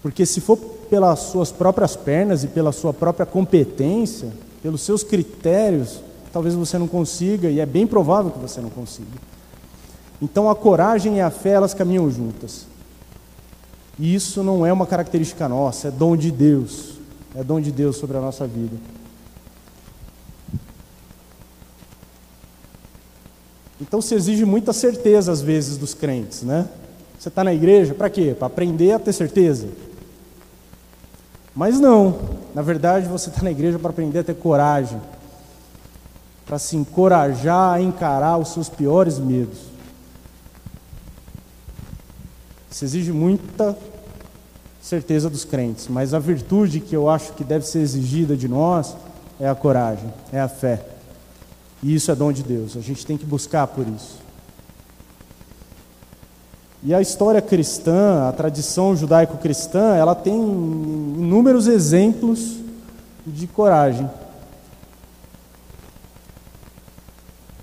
Porque 0.02 0.26
se 0.26 0.40
for 0.40 0.58
pelas 0.58 1.20
suas 1.20 1.52
próprias 1.52 1.96
pernas 1.96 2.44
e 2.44 2.48
pela 2.48 2.72
sua 2.72 2.94
própria 2.94 3.26
competência, 3.26 4.32
pelos 4.64 4.82
seus 4.82 5.04
critérios, 5.04 6.02
talvez 6.32 6.56
você 6.56 6.78
não 6.78 6.88
consiga, 6.88 7.50
e 7.50 7.60
é 7.60 7.66
bem 7.66 7.86
provável 7.86 8.32
que 8.32 8.40
você 8.40 8.62
não 8.62 8.70
consiga. 8.70 9.20
Então 10.22 10.50
a 10.50 10.56
coragem 10.56 11.18
e 11.18 11.22
a 11.22 11.30
fé, 11.30 11.52
elas 11.52 11.74
caminham 11.74 12.10
juntas. 12.10 12.71
E 14.02 14.16
isso 14.16 14.42
não 14.42 14.66
é 14.66 14.74
uma 14.74 14.88
característica 14.88 15.48
nossa, 15.48 15.90
é 15.90 15.92
dom 15.92 16.18
de 16.18 16.32
Deus. 16.32 16.94
É 17.36 17.44
dom 17.44 17.62
de 17.62 17.72
Deus 17.72 17.98
sobre 17.98 18.18
a 18.18 18.20
nossa 18.20 18.48
vida. 18.48 18.76
Então 23.80 24.02
se 24.02 24.16
exige 24.16 24.44
muita 24.44 24.74
certeza 24.74 25.32
às 25.32 25.40
vezes 25.40 25.78
dos 25.78 25.94
crentes, 25.94 26.42
né? 26.42 26.68
Você 27.20 27.30
está 27.30 27.44
na 27.44 27.54
igreja 27.54 27.94
para 27.94 28.10
quê? 28.10 28.36
Para 28.38 28.48
aprender 28.48 28.94
a 28.94 28.98
ter 29.00 29.14
certeza. 29.14 29.68
Mas 31.56 31.80
não, 31.80 32.40
na 32.56 32.64
verdade 32.64 33.08
você 33.08 33.30
está 33.30 33.44
na 33.44 33.52
igreja 33.52 33.78
para 33.78 33.92
aprender 33.92 34.20
a 34.20 34.24
ter 34.24 34.36
coragem, 34.36 35.00
para 36.44 36.58
se 36.58 36.76
encorajar 36.76 37.76
a 37.76 37.82
encarar 37.82 38.40
os 38.40 38.48
seus 38.52 38.68
piores 38.68 39.20
medos. 39.20 39.60
Isso 42.72 42.84
exige 42.84 43.12
muita 43.12 43.78
certeza 44.82 45.30
dos 45.30 45.46
crentes, 45.46 45.88
mas 45.88 46.14
a 46.14 46.20
virtude 46.20 46.80
que 46.80 46.96
eu 46.96 47.10
acho 47.10 47.34
que 47.34 47.44
deve 47.44 47.66
ser 47.66 47.80
exigida 47.80 48.36
de 48.36 48.48
nós 48.48 48.96
é 49.40 49.48
a 49.48 49.56
coragem, 49.56 50.12
é 50.34 50.40
a 50.40 50.48
fé. 50.48 50.84
E 51.84 51.94
isso 51.94 52.12
é 52.12 52.16
dom 52.16 52.32
de 52.32 52.44
Deus, 52.44 52.76
a 52.76 52.82
gente 52.82 53.06
tem 53.06 53.18
que 53.18 53.26
buscar 53.26 53.68
por 53.68 53.88
isso. 53.88 54.20
E 56.84 56.96
a 56.96 57.02
história 57.02 57.42
cristã, 57.42 58.28
a 58.28 58.32
tradição 58.32 58.96
judaico-cristã, 58.96 59.96
ela 59.96 60.16
tem 60.16 60.34
inúmeros 60.34 61.68
exemplos 61.68 62.58
de 63.26 63.46
coragem. 63.46 64.10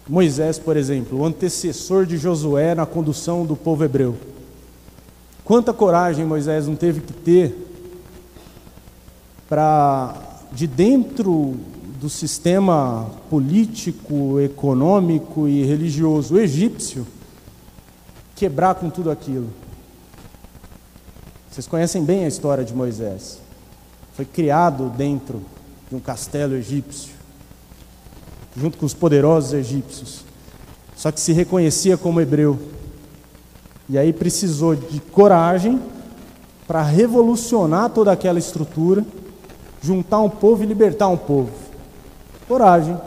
Moisés, 0.08 0.58
por 0.58 0.76
exemplo, 0.76 1.18
o 1.18 1.26
antecessor 1.26 2.06
de 2.06 2.16
Josué 2.16 2.76
na 2.76 2.86
condução 2.86 3.44
do 3.44 3.56
povo 3.56 3.84
hebreu. 3.84 4.16
Quanta 5.48 5.72
coragem 5.72 6.26
Moisés 6.26 6.66
não 6.66 6.76
teve 6.76 7.00
que 7.00 7.14
ter 7.14 7.56
para, 9.48 10.14
de 10.52 10.66
dentro 10.66 11.56
do 11.98 12.10
sistema 12.10 13.10
político, 13.30 14.38
econômico 14.40 15.48
e 15.48 15.64
religioso 15.64 16.38
egípcio 16.38 17.06
quebrar 18.36 18.74
com 18.74 18.90
tudo 18.90 19.10
aquilo. 19.10 19.48
Vocês 21.50 21.66
conhecem 21.66 22.04
bem 22.04 22.26
a 22.26 22.28
história 22.28 22.62
de 22.62 22.74
Moisés. 22.74 23.38
Foi 24.12 24.26
criado 24.26 24.90
dentro 24.90 25.40
de 25.88 25.96
um 25.96 25.98
castelo 25.98 26.56
egípcio, 26.56 27.14
junto 28.54 28.76
com 28.76 28.84
os 28.84 28.92
poderosos 28.92 29.54
egípcios. 29.54 30.26
Só 30.94 31.10
que 31.10 31.18
se 31.18 31.32
reconhecia 31.32 31.96
como 31.96 32.20
hebreu. 32.20 32.76
E 33.88 33.96
aí 33.96 34.12
precisou 34.12 34.74
de 34.74 35.00
coragem 35.00 35.80
para 36.66 36.82
revolucionar 36.82 37.88
toda 37.88 38.12
aquela 38.12 38.38
estrutura, 38.38 39.04
juntar 39.80 40.20
um 40.20 40.28
povo 40.28 40.62
e 40.62 40.66
libertar 40.66 41.08
um 41.08 41.16
povo. 41.16 41.52
Coragem. 42.46 42.98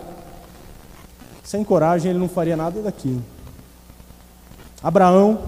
Sem 1.44 1.64
coragem 1.64 2.10
ele 2.10 2.20
não 2.20 2.28
faria 2.28 2.58
nada 2.58 2.82
daquilo. 2.82 3.22
Abraão, 4.82 5.40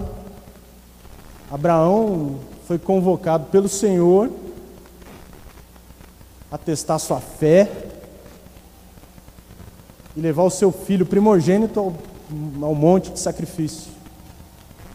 Abraão 1.50 2.38
foi 2.68 2.78
convocado 2.78 3.46
pelo 3.46 3.68
Senhor 3.68 4.30
a 6.50 6.56
testar 6.56 7.00
sua 7.00 7.20
fé 7.20 7.68
e 10.16 10.20
levar 10.20 10.44
o 10.44 10.50
seu 10.50 10.70
filho 10.70 11.04
primogênito 11.04 11.80
ao, 11.80 11.92
ao 12.62 12.74
monte 12.76 13.10
de 13.10 13.18
sacrifício. 13.18 13.90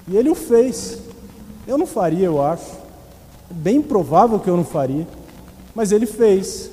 E 0.10 0.18
ele 0.18 0.30
o 0.30 0.36
fez. 0.36 1.00
Eu 1.68 1.78
não 1.78 1.86
faria, 1.86 2.26
eu 2.26 2.42
acho. 2.44 2.72
É 3.50 3.54
bem 3.54 3.82
provável 3.82 4.40
que 4.40 4.50
eu 4.50 4.58
não 4.58 4.66
faria. 4.66 5.08
Mas 5.76 5.92
ele 5.92 6.08
fez. 6.08 6.72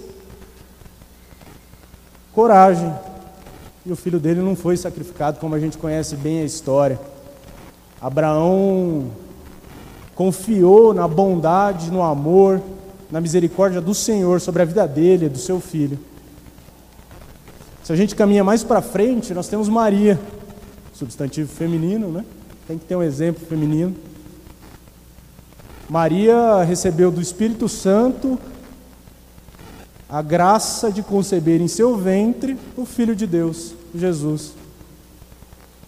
Coragem. 2.32 2.92
E 3.84 3.92
o 3.92 3.96
filho 3.96 4.18
dele 4.18 4.40
não 4.40 4.56
foi 4.56 4.76
sacrificado, 4.76 5.38
como 5.38 5.54
a 5.54 5.60
gente 5.60 5.76
conhece 5.76 6.16
bem 6.16 6.40
a 6.40 6.44
história. 6.44 6.98
Abraão 8.00 9.10
confiou 10.14 10.94
na 10.94 11.06
bondade, 11.06 11.90
no 11.90 12.02
amor, 12.02 12.60
na 13.10 13.20
misericórdia 13.20 13.80
do 13.80 13.94
Senhor 13.94 14.40
sobre 14.40 14.62
a 14.62 14.64
vida 14.64 14.88
dele 14.88 15.28
do 15.28 15.38
seu 15.38 15.60
filho. 15.60 15.98
Se 17.84 17.92
a 17.92 17.96
gente 17.96 18.16
caminha 18.16 18.42
mais 18.42 18.64
para 18.64 18.82
frente, 18.82 19.32
nós 19.34 19.46
temos 19.46 19.68
Maria, 19.68 20.18
substantivo 20.92 21.48
feminino, 21.52 22.08
né? 22.08 22.24
Tem 22.66 22.76
que 22.76 22.85
ter 22.85 22.96
um 22.96 23.02
exemplo 23.02 23.46
feminino. 23.46 23.94
Maria 25.88 26.64
recebeu 26.64 27.12
do 27.12 27.20
Espírito 27.20 27.68
Santo 27.68 28.37
a 30.08 30.20
graça 30.20 30.90
de 30.90 31.02
conceber 31.02 31.61
em 31.61 31.68
seu 31.68 31.96
ventre 31.96 32.58
o 32.76 32.85
Filho 32.85 33.14
de 33.14 33.25
Deus, 33.25 33.73
Jesus. 33.94 34.52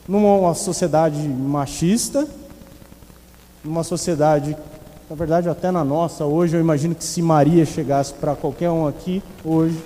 Numa 0.06 0.54
sociedade 0.54 1.18
machista, 1.18 2.28
numa 3.64 3.82
sociedade, 3.82 4.56
na 5.10 5.16
verdade 5.16 5.48
até 5.48 5.72
na 5.72 5.84
nossa, 5.84 6.24
hoje 6.24 6.56
eu 6.56 6.60
imagino 6.60 6.94
que 6.94 7.04
se 7.04 7.20
Maria 7.20 7.64
chegasse 7.66 8.14
para 8.14 8.36
qualquer 8.36 8.70
um 8.70 8.86
aqui, 8.86 9.20
hoje, 9.44 9.82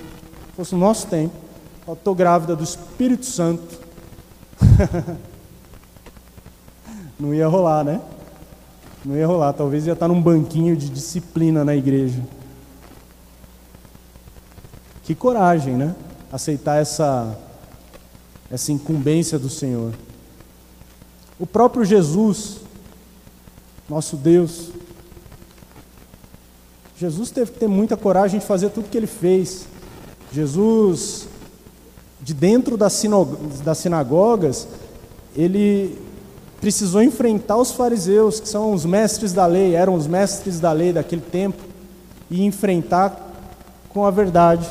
fosse 0.55 0.75
o 0.75 0.79
nosso 0.79 1.07
tempo, 1.07 1.35
eu 1.89 1.95
estou 1.95 2.15
grávida 2.15 2.55
do 2.55 2.63
Espírito 2.63 3.25
Santo. 3.25 3.81
Não 7.23 7.33
ia 7.33 7.47
rolar, 7.47 7.85
né? 7.85 8.01
Não 9.05 9.17
ia 9.17 9.25
rolar. 9.25 9.53
Talvez 9.53 9.87
ia 9.87 9.93
estar 9.93 10.09
num 10.09 10.21
banquinho 10.21 10.77
de 10.77 10.91
disciplina 10.91 11.65
na 11.65 11.73
igreja. 11.73 12.21
Que 15.05 15.15
coragem, 15.15 15.77
né? 15.77 15.95
Aceitar 16.33 16.83
essa, 16.83 17.39
essa 18.51 18.73
incumbência 18.73 19.39
do 19.39 19.49
Senhor. 19.49 19.93
O 21.39 21.47
próprio 21.47 21.85
Jesus, 21.85 22.57
nosso 23.89 24.17
Deus, 24.17 24.71
Jesus 26.99 27.31
teve 27.31 27.53
que 27.53 27.61
ter 27.61 27.69
muita 27.69 27.97
coragem 27.97 28.41
de 28.41 28.47
fazer 28.47 28.71
tudo 28.71 28.91
que 28.91 28.97
ele 28.97 29.07
fez. 29.07 29.69
Jesus 30.33 31.29
de 32.21 32.35
dentro 32.35 32.77
das, 32.77 33.01
sinagogas, 33.77 34.67
ele 35.37 36.11
precisou 36.63 37.03
enfrentar 37.03 37.57
os 37.57 37.73
fariseus, 37.73 38.39
que 38.39 38.49
são 38.49 38.73
os 38.73 38.87
mestres 38.87 39.33
da 39.33 39.45
lei, 39.47 39.75
eram 39.75 39.97
os 39.97 40.07
mestres 40.07 40.61
da 40.61 40.71
lei 40.71 40.93
daquele 40.93 41.21
tempo, 41.21 41.61
e 42.31 42.45
enfrentar 42.45 43.19
com 43.89 44.07
a 44.07 44.13
verdade, 44.13 44.69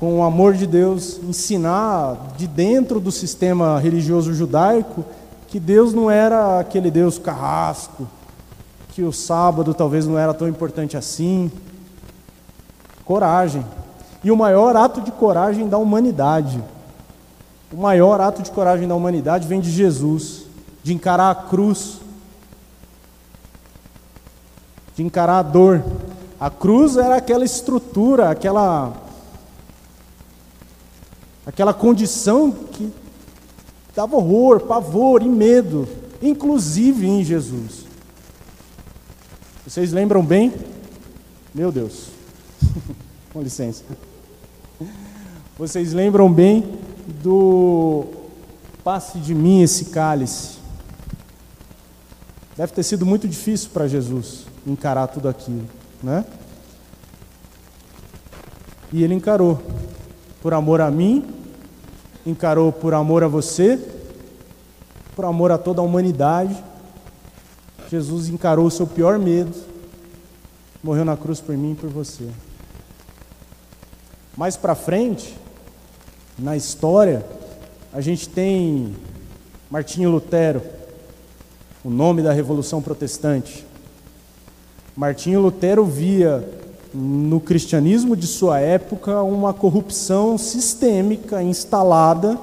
com 0.00 0.18
o 0.18 0.24
amor 0.24 0.54
de 0.54 0.66
Deus, 0.66 1.20
ensinar 1.22 2.34
de 2.36 2.48
dentro 2.48 2.98
do 2.98 3.12
sistema 3.12 3.78
religioso 3.78 4.34
judaico 4.34 5.04
que 5.46 5.60
Deus 5.60 5.94
não 5.94 6.10
era 6.10 6.58
aquele 6.58 6.90
Deus 6.90 7.16
carrasco, 7.16 8.08
que 8.88 9.04
o 9.04 9.12
sábado 9.12 9.72
talvez 9.72 10.04
não 10.04 10.18
era 10.18 10.34
tão 10.34 10.48
importante 10.48 10.96
assim. 10.96 11.48
Coragem, 13.04 13.64
e 14.24 14.32
o 14.32 14.36
maior 14.36 14.74
ato 14.74 15.00
de 15.00 15.12
coragem 15.12 15.68
da 15.68 15.78
humanidade, 15.78 16.60
o 17.72 17.76
maior 17.76 18.20
ato 18.20 18.42
de 18.42 18.50
coragem 18.50 18.88
da 18.88 18.96
humanidade 18.96 19.46
vem 19.46 19.60
de 19.60 19.70
Jesus, 19.70 20.41
de 20.82 20.92
encarar 20.92 21.30
a 21.30 21.34
cruz, 21.34 22.00
de 24.96 25.02
encarar 25.02 25.38
a 25.38 25.42
dor. 25.42 25.84
A 26.38 26.50
cruz 26.50 26.96
era 26.96 27.16
aquela 27.16 27.44
estrutura, 27.44 28.30
aquela 28.30 28.92
aquela 31.46 31.74
condição 31.74 32.50
que 32.50 32.92
dava 33.94 34.16
horror, 34.16 34.60
pavor 34.60 35.22
e 35.22 35.28
medo, 35.28 35.88
inclusive 36.20 37.06
em 37.06 37.22
Jesus. 37.22 37.84
Vocês 39.66 39.92
lembram 39.92 40.24
bem? 40.24 40.52
Meu 41.54 41.70
Deus. 41.70 42.08
Com 43.32 43.40
licença. 43.40 43.84
Vocês 45.58 45.92
lembram 45.92 46.32
bem 46.32 46.78
do 47.22 48.04
passe 48.82 49.18
de 49.18 49.34
mim 49.34 49.62
esse 49.62 49.86
cálice. 49.86 50.61
Deve 52.56 52.72
ter 52.72 52.82
sido 52.82 53.06
muito 53.06 53.26
difícil 53.26 53.70
para 53.70 53.88
Jesus 53.88 54.46
encarar 54.66 55.06
tudo 55.06 55.28
aquilo, 55.28 55.66
né? 56.02 56.24
E 58.92 59.02
ele 59.02 59.14
encarou 59.14 59.60
por 60.42 60.52
amor 60.52 60.80
a 60.82 60.90
mim, 60.90 61.24
encarou 62.26 62.70
por 62.70 62.92
amor 62.92 63.24
a 63.24 63.28
você, 63.28 63.78
por 65.16 65.24
amor 65.24 65.50
a 65.50 65.56
toda 65.56 65.80
a 65.80 65.84
humanidade. 65.84 66.62
Jesus 67.90 68.28
encarou 68.28 68.66
o 68.66 68.70
seu 68.70 68.86
pior 68.86 69.18
medo, 69.18 69.54
morreu 70.82 71.06
na 71.06 71.16
cruz 71.16 71.40
por 71.40 71.56
mim 71.56 71.72
e 71.72 71.74
por 71.74 71.88
você. 71.88 72.28
Mais 74.36 74.56
para 74.56 74.74
frente, 74.74 75.36
na 76.38 76.56
história, 76.56 77.24
a 77.92 78.00
gente 78.00 78.28
tem 78.28 78.94
Martinho 79.70 80.10
Lutero, 80.10 80.62
o 81.84 81.90
nome 81.90 82.22
da 82.22 82.32
Revolução 82.32 82.80
Protestante. 82.80 83.66
Martinho 84.96 85.40
Lutero 85.40 85.84
via 85.84 86.48
no 86.94 87.40
cristianismo 87.40 88.14
de 88.14 88.26
sua 88.26 88.60
época 88.60 89.20
uma 89.22 89.52
corrupção 89.52 90.38
sistêmica 90.38 91.42
instalada 91.42 92.38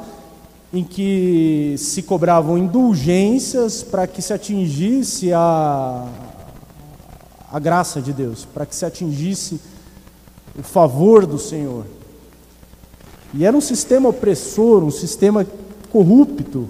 em 0.73 0.84
que 0.84 1.75
se 1.78 2.04
cobravam 2.04 2.58
indulgências 2.58 3.82
para 3.82 4.06
que 4.08 4.21
se 4.21 4.34
atingisse 4.34 5.32
a, 5.32 6.06
a 7.49 7.60
graça 7.60 8.02
de 8.02 8.12
Deus, 8.12 8.43
para 8.43 8.65
que 8.65 8.75
se 8.75 8.84
atingisse 8.84 9.60
o 10.58 10.63
favor 10.63 11.25
do 11.25 11.39
Senhor. 11.39 11.86
E 13.34 13.45
era 13.45 13.56
um 13.56 13.62
sistema 13.62 14.10
opressor, 14.10 14.84
um 14.84 14.91
sistema 14.91 15.47
corrupto. 15.89 16.67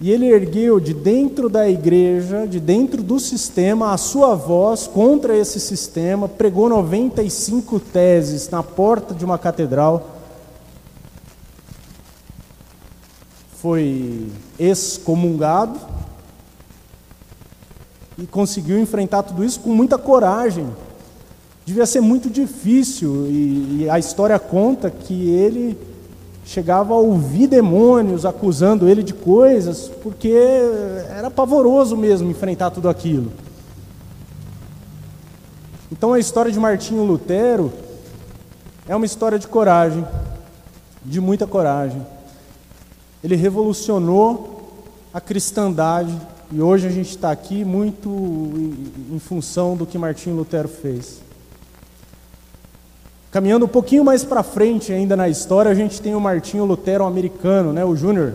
E 0.00 0.10
ele 0.10 0.26
ergueu 0.26 0.80
de 0.80 0.92
dentro 0.92 1.48
da 1.48 1.68
igreja, 1.68 2.46
de 2.46 2.58
dentro 2.58 3.02
do 3.02 3.20
sistema, 3.20 3.92
a 3.92 3.96
sua 3.96 4.34
voz 4.34 4.86
contra 4.86 5.36
esse 5.36 5.60
sistema, 5.60 6.28
pregou 6.28 6.68
95 6.68 7.78
teses 7.78 8.48
na 8.50 8.62
porta 8.62 9.14
de 9.14 9.24
uma 9.24 9.38
catedral. 9.38 10.10
Foi 13.56 14.28
excomungado 14.58 15.78
e 18.18 18.26
conseguiu 18.26 18.78
enfrentar 18.78 19.22
tudo 19.22 19.44
isso 19.44 19.60
com 19.60 19.70
muita 19.70 19.96
coragem. 19.96 20.68
Devia 21.64 21.86
ser 21.86 22.00
muito 22.00 22.28
difícil, 22.28 23.26
e, 23.26 23.78
e 23.82 23.90
a 23.90 23.98
história 23.98 24.38
conta 24.38 24.90
que 24.90 25.30
ele 25.30 25.93
chegava 26.44 26.92
a 26.92 26.98
ouvir 26.98 27.46
demônios 27.46 28.26
acusando 28.26 28.88
ele 28.88 29.02
de 29.02 29.14
coisas, 29.14 29.88
porque 30.02 30.32
era 31.08 31.30
pavoroso 31.30 31.96
mesmo 31.96 32.30
enfrentar 32.30 32.70
tudo 32.70 32.88
aquilo. 32.88 33.32
Então 35.90 36.12
a 36.12 36.18
história 36.18 36.52
de 36.52 36.58
Martinho 36.58 37.04
Lutero 37.04 37.72
é 38.86 38.94
uma 38.94 39.06
história 39.06 39.38
de 39.38 39.48
coragem, 39.48 40.04
de 41.04 41.20
muita 41.20 41.46
coragem. 41.46 42.04
Ele 43.22 43.36
revolucionou 43.36 44.72
a 45.12 45.20
cristandade 45.20 46.14
e 46.52 46.60
hoje 46.60 46.86
a 46.86 46.90
gente 46.90 47.10
está 47.10 47.30
aqui 47.30 47.64
muito 47.64 48.08
em 49.10 49.18
função 49.18 49.76
do 49.76 49.86
que 49.86 49.96
Martinho 49.96 50.36
Lutero 50.36 50.68
fez. 50.68 51.23
Caminhando 53.34 53.64
um 53.64 53.68
pouquinho 53.68 54.04
mais 54.04 54.22
para 54.22 54.44
frente 54.44 54.92
ainda 54.92 55.16
na 55.16 55.28
história, 55.28 55.68
a 55.68 55.74
gente 55.74 56.00
tem 56.00 56.14
o 56.14 56.20
Martinho 56.20 56.64
Lutero 56.64 57.04
americano, 57.04 57.72
né, 57.72 57.84
o 57.84 57.96
Júnior. 57.96 58.34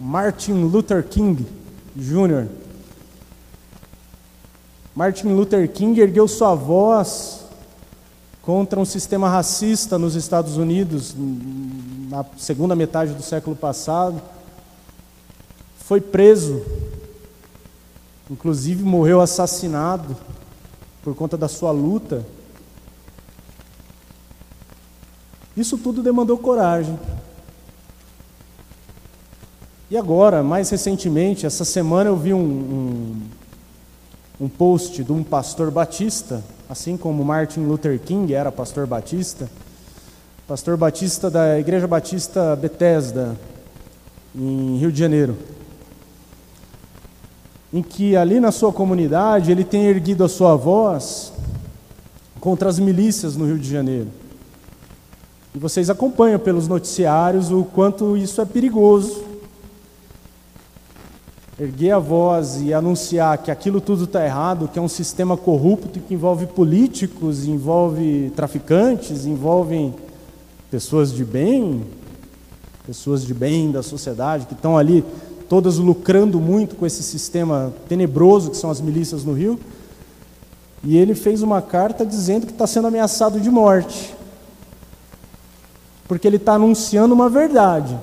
Martin 0.00 0.64
Luther 0.64 1.06
King 1.06 1.46
Jr. 1.94 2.46
Martin 4.94 5.28
Luther 5.34 5.70
King 5.70 6.00
ergueu 6.00 6.26
sua 6.26 6.54
voz 6.54 7.44
contra 8.40 8.80
um 8.80 8.84
sistema 8.86 9.28
racista 9.28 9.98
nos 9.98 10.14
Estados 10.14 10.56
Unidos 10.56 11.14
na 12.08 12.24
segunda 12.38 12.74
metade 12.74 13.12
do 13.12 13.22
século 13.22 13.54
passado. 13.54 14.22
Foi 15.80 16.00
preso, 16.00 16.62
inclusive 18.30 18.82
morreu 18.82 19.20
assassinado 19.20 20.16
por 21.02 21.14
conta 21.14 21.36
da 21.36 21.46
sua 21.46 21.72
luta 21.72 22.24
Isso 25.58 25.76
tudo 25.76 26.04
demandou 26.04 26.38
coragem. 26.38 26.96
E 29.90 29.96
agora, 29.96 30.40
mais 30.40 30.70
recentemente, 30.70 31.46
essa 31.46 31.64
semana 31.64 32.10
eu 32.10 32.16
vi 32.16 32.32
um, 32.32 32.38
um, 32.38 33.22
um 34.42 34.48
post 34.48 35.02
de 35.02 35.10
um 35.10 35.24
pastor 35.24 35.72
batista, 35.72 36.44
assim 36.68 36.96
como 36.96 37.24
Martin 37.24 37.60
Luther 37.60 37.98
King 37.98 38.32
era 38.32 38.52
pastor 38.52 38.86
batista, 38.86 39.50
pastor 40.46 40.76
batista 40.76 41.28
da 41.28 41.58
Igreja 41.58 41.88
Batista 41.88 42.54
Bethesda, 42.54 43.36
em 44.36 44.76
Rio 44.76 44.92
de 44.92 44.98
Janeiro, 45.00 45.36
em 47.72 47.82
que 47.82 48.14
ali 48.14 48.38
na 48.38 48.52
sua 48.52 48.72
comunidade 48.72 49.50
ele 49.50 49.64
tem 49.64 49.86
erguido 49.86 50.22
a 50.22 50.28
sua 50.28 50.54
voz 50.54 51.32
contra 52.38 52.68
as 52.68 52.78
milícias 52.78 53.34
no 53.34 53.44
Rio 53.44 53.58
de 53.58 53.68
Janeiro. 53.68 54.17
E 55.58 55.60
vocês 55.60 55.90
acompanham 55.90 56.38
pelos 56.38 56.68
noticiários 56.68 57.50
o 57.50 57.64
quanto 57.64 58.16
isso 58.16 58.40
é 58.40 58.44
perigoso. 58.44 59.24
Erguer 61.58 61.90
a 61.90 61.98
voz 61.98 62.60
e 62.62 62.72
anunciar 62.72 63.36
que 63.38 63.50
aquilo 63.50 63.80
tudo 63.80 64.04
está 64.04 64.24
errado, 64.24 64.68
que 64.72 64.78
é 64.78 64.82
um 64.82 64.86
sistema 64.86 65.36
corrupto 65.36 65.98
que 65.98 66.14
envolve 66.14 66.46
políticos, 66.46 67.44
envolve 67.44 68.32
traficantes, 68.36 69.26
envolve 69.26 69.92
pessoas 70.70 71.12
de 71.12 71.24
bem, 71.24 71.82
pessoas 72.86 73.26
de 73.26 73.34
bem 73.34 73.72
da 73.72 73.82
sociedade 73.82 74.46
que 74.46 74.54
estão 74.54 74.78
ali 74.78 75.04
todas 75.48 75.76
lucrando 75.76 76.38
muito 76.38 76.76
com 76.76 76.86
esse 76.86 77.02
sistema 77.02 77.72
tenebroso 77.88 78.52
que 78.52 78.56
são 78.56 78.70
as 78.70 78.80
milícias 78.80 79.24
no 79.24 79.32
Rio. 79.32 79.58
E 80.84 80.96
ele 80.96 81.16
fez 81.16 81.42
uma 81.42 81.60
carta 81.60 82.06
dizendo 82.06 82.46
que 82.46 82.52
está 82.52 82.64
sendo 82.64 82.86
ameaçado 82.86 83.40
de 83.40 83.50
morte, 83.50 84.16
porque 86.08 86.26
ele 86.26 86.38
está 86.38 86.54
anunciando 86.54 87.14
uma 87.14 87.28
verdade. 87.28 87.96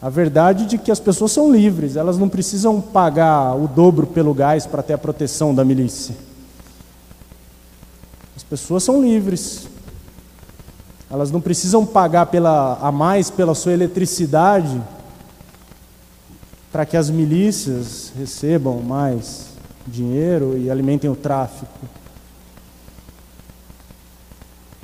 A 0.00 0.08
verdade 0.08 0.66
de 0.66 0.78
que 0.78 0.92
as 0.92 1.00
pessoas 1.00 1.32
são 1.32 1.50
livres, 1.50 1.96
elas 1.96 2.16
não 2.18 2.28
precisam 2.28 2.80
pagar 2.80 3.56
o 3.56 3.66
dobro 3.66 4.06
pelo 4.06 4.32
gás 4.32 4.66
para 4.66 4.82
ter 4.82 4.92
a 4.92 4.98
proteção 4.98 5.52
da 5.52 5.64
milícia. 5.64 6.14
As 8.36 8.44
pessoas 8.44 8.84
são 8.84 9.02
livres. 9.02 9.66
Elas 11.10 11.30
não 11.32 11.40
precisam 11.40 11.84
pagar 11.86 12.26
pela, 12.26 12.78
a 12.80 12.92
mais 12.92 13.30
pela 13.30 13.54
sua 13.54 13.72
eletricidade 13.72 14.80
para 16.70 16.84
que 16.84 16.96
as 16.96 17.08
milícias 17.08 18.12
recebam 18.16 18.80
mais 18.82 19.48
dinheiro 19.86 20.56
e 20.56 20.70
alimentem 20.70 21.08
o 21.08 21.16
tráfico. 21.16 21.72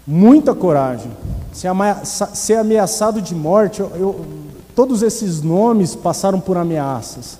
Muita 0.06 0.54
coragem. 0.54 1.12
Ser 1.54 2.56
ameaçado 2.58 3.22
de 3.22 3.32
morte, 3.32 3.80
eu, 3.80 3.92
eu, 3.94 4.26
todos 4.74 5.02
esses 5.02 5.40
nomes 5.40 5.94
passaram 5.94 6.40
por 6.40 6.56
ameaças. 6.56 7.38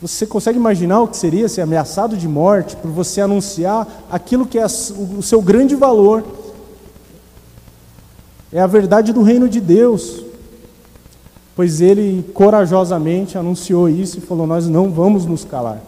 Você 0.00 0.24
consegue 0.24 0.56
imaginar 0.56 1.00
o 1.00 1.08
que 1.08 1.16
seria 1.16 1.48
ser 1.48 1.62
ameaçado 1.62 2.16
de 2.16 2.28
morte 2.28 2.76
por 2.76 2.90
você 2.90 3.20
anunciar 3.20 3.88
aquilo 4.08 4.46
que 4.46 4.58
é 4.58 4.66
o 4.66 5.22
seu 5.22 5.42
grande 5.42 5.74
valor? 5.74 6.24
É 8.52 8.60
a 8.60 8.66
verdade 8.68 9.12
do 9.12 9.22
reino 9.22 9.48
de 9.48 9.60
Deus. 9.60 10.22
Pois 11.56 11.80
ele 11.80 12.22
corajosamente 12.34 13.36
anunciou 13.36 13.88
isso 13.88 14.18
e 14.18 14.20
falou: 14.20 14.46
Nós 14.46 14.68
não 14.68 14.92
vamos 14.92 15.26
nos 15.26 15.44
calar. 15.44 15.80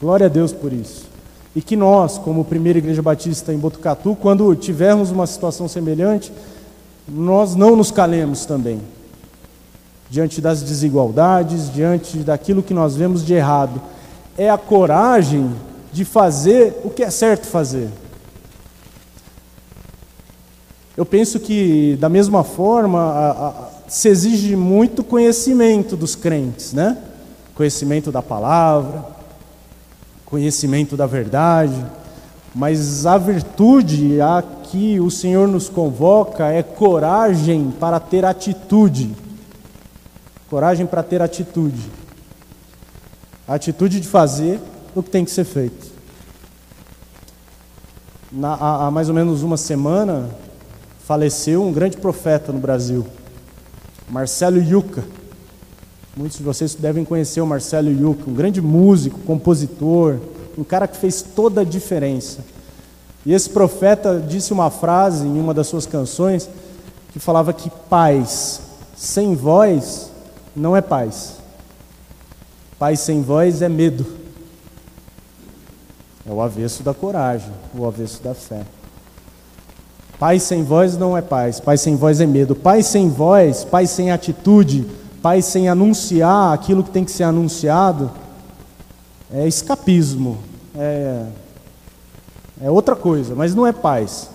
Glória 0.00 0.26
a 0.26 0.30
Deus 0.30 0.52
por 0.52 0.72
isso. 0.72 1.15
E 1.56 1.62
que 1.62 1.74
nós, 1.74 2.18
como 2.18 2.44
Primeira 2.44 2.78
Igreja 2.78 3.00
Batista 3.00 3.50
em 3.50 3.56
Botucatu, 3.56 4.14
quando 4.14 4.54
tivermos 4.54 5.10
uma 5.10 5.26
situação 5.26 5.66
semelhante, 5.66 6.30
nós 7.08 7.54
não 7.54 7.74
nos 7.74 7.90
calemos 7.90 8.44
também. 8.44 8.78
Diante 10.10 10.38
das 10.38 10.62
desigualdades, 10.62 11.72
diante 11.72 12.18
daquilo 12.18 12.62
que 12.62 12.74
nós 12.74 12.94
vemos 12.94 13.24
de 13.24 13.32
errado. 13.32 13.80
É 14.36 14.50
a 14.50 14.58
coragem 14.58 15.50
de 15.90 16.04
fazer 16.04 16.78
o 16.84 16.90
que 16.90 17.02
é 17.02 17.08
certo 17.08 17.46
fazer. 17.46 17.88
Eu 20.94 21.06
penso 21.06 21.40
que, 21.40 21.96
da 21.98 22.10
mesma 22.10 22.44
forma, 22.44 23.00
a, 23.00 23.30
a, 23.30 23.68
se 23.88 24.10
exige 24.10 24.54
muito 24.54 25.02
conhecimento 25.02 25.96
dos 25.96 26.14
crentes, 26.14 26.74
né? 26.74 26.98
Conhecimento 27.54 28.12
da 28.12 28.20
palavra, 28.20 29.15
conhecimento 30.26 30.96
da 30.96 31.06
verdade, 31.06 31.86
mas 32.54 33.06
a 33.06 33.16
virtude 33.16 34.20
a 34.20 34.42
que 34.64 34.98
o 35.00 35.10
Senhor 35.10 35.46
nos 35.46 35.68
convoca 35.68 36.48
é 36.48 36.62
coragem 36.62 37.70
para 37.70 38.00
ter 38.00 38.24
atitude. 38.24 39.14
Coragem 40.50 40.84
para 40.84 41.02
ter 41.02 41.22
atitude. 41.22 41.90
A 43.46 43.54
atitude 43.54 44.00
de 44.00 44.08
fazer 44.08 44.60
o 44.94 45.02
que 45.02 45.10
tem 45.10 45.24
que 45.24 45.30
ser 45.30 45.44
feito. 45.44 45.86
Na, 48.32 48.54
há, 48.54 48.86
há 48.86 48.90
mais 48.90 49.08
ou 49.08 49.14
menos 49.14 49.42
uma 49.42 49.56
semana, 49.56 50.28
faleceu 51.04 51.62
um 51.62 51.72
grande 51.72 51.96
profeta 51.96 52.52
no 52.52 52.58
Brasil, 52.58 53.06
Marcelo 54.08 54.58
Yuca. 54.58 55.04
Muitos 56.16 56.38
de 56.38 56.44
vocês 56.44 56.74
devem 56.74 57.04
conhecer 57.04 57.42
o 57.42 57.46
Marcelo 57.46 57.90
Yuca, 57.90 58.30
um 58.30 58.32
grande 58.32 58.62
músico, 58.62 59.20
compositor, 59.20 60.18
um 60.56 60.64
cara 60.64 60.88
que 60.88 60.96
fez 60.96 61.20
toda 61.20 61.60
a 61.60 61.64
diferença. 61.64 62.38
E 63.26 63.34
esse 63.34 63.50
profeta 63.50 64.18
disse 64.26 64.50
uma 64.50 64.70
frase 64.70 65.26
em 65.26 65.38
uma 65.38 65.52
das 65.52 65.66
suas 65.66 65.84
canções 65.84 66.48
que 67.12 67.18
falava 67.18 67.52
que 67.52 67.68
paz 67.90 68.62
sem 68.96 69.34
voz 69.34 70.10
não 70.54 70.74
é 70.74 70.80
paz. 70.80 71.34
Paz 72.78 73.00
sem 73.00 73.20
voz 73.20 73.60
é 73.60 73.68
medo. 73.68 74.06
É 76.26 76.32
o 76.32 76.40
avesso 76.40 76.82
da 76.82 76.94
coragem, 76.94 77.52
o 77.74 77.84
avesso 77.84 78.22
da 78.22 78.32
fé. 78.32 78.62
Paz 80.18 80.44
sem 80.44 80.64
voz 80.64 80.96
não 80.96 81.14
é 81.14 81.20
paz, 81.20 81.60
paz 81.60 81.82
sem 81.82 81.94
voz 81.94 82.22
é 82.22 82.26
medo. 82.26 82.56
Paz 82.56 82.86
sem 82.86 83.10
voz, 83.10 83.64
paz 83.64 83.90
sem 83.90 84.10
atitude, 84.10 84.86
paz 85.26 85.46
sem 85.46 85.68
anunciar 85.68 86.54
aquilo 86.54 86.84
que 86.84 86.90
tem 86.90 87.04
que 87.04 87.10
ser 87.10 87.24
anunciado, 87.24 88.12
é 89.28 89.44
escapismo, 89.44 90.38
é, 90.72 91.26
é 92.60 92.70
outra 92.70 92.94
coisa, 92.94 93.34
mas 93.34 93.52
não 93.52 93.66
é 93.66 93.72
paz. 93.72 94.30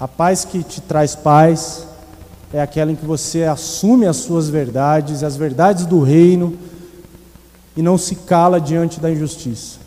A 0.00 0.08
paz 0.08 0.42
que 0.42 0.62
te 0.62 0.80
traz 0.80 1.14
paz 1.14 1.86
é 2.50 2.62
aquela 2.62 2.90
em 2.90 2.96
que 2.96 3.04
você 3.04 3.44
assume 3.44 4.06
as 4.06 4.16
suas 4.16 4.48
verdades, 4.48 5.22
as 5.22 5.36
verdades 5.36 5.84
do 5.84 6.00
reino, 6.00 6.56
e 7.76 7.82
não 7.82 7.98
se 7.98 8.14
cala 8.14 8.58
diante 8.58 8.98
da 8.98 9.10
injustiça. 9.10 9.80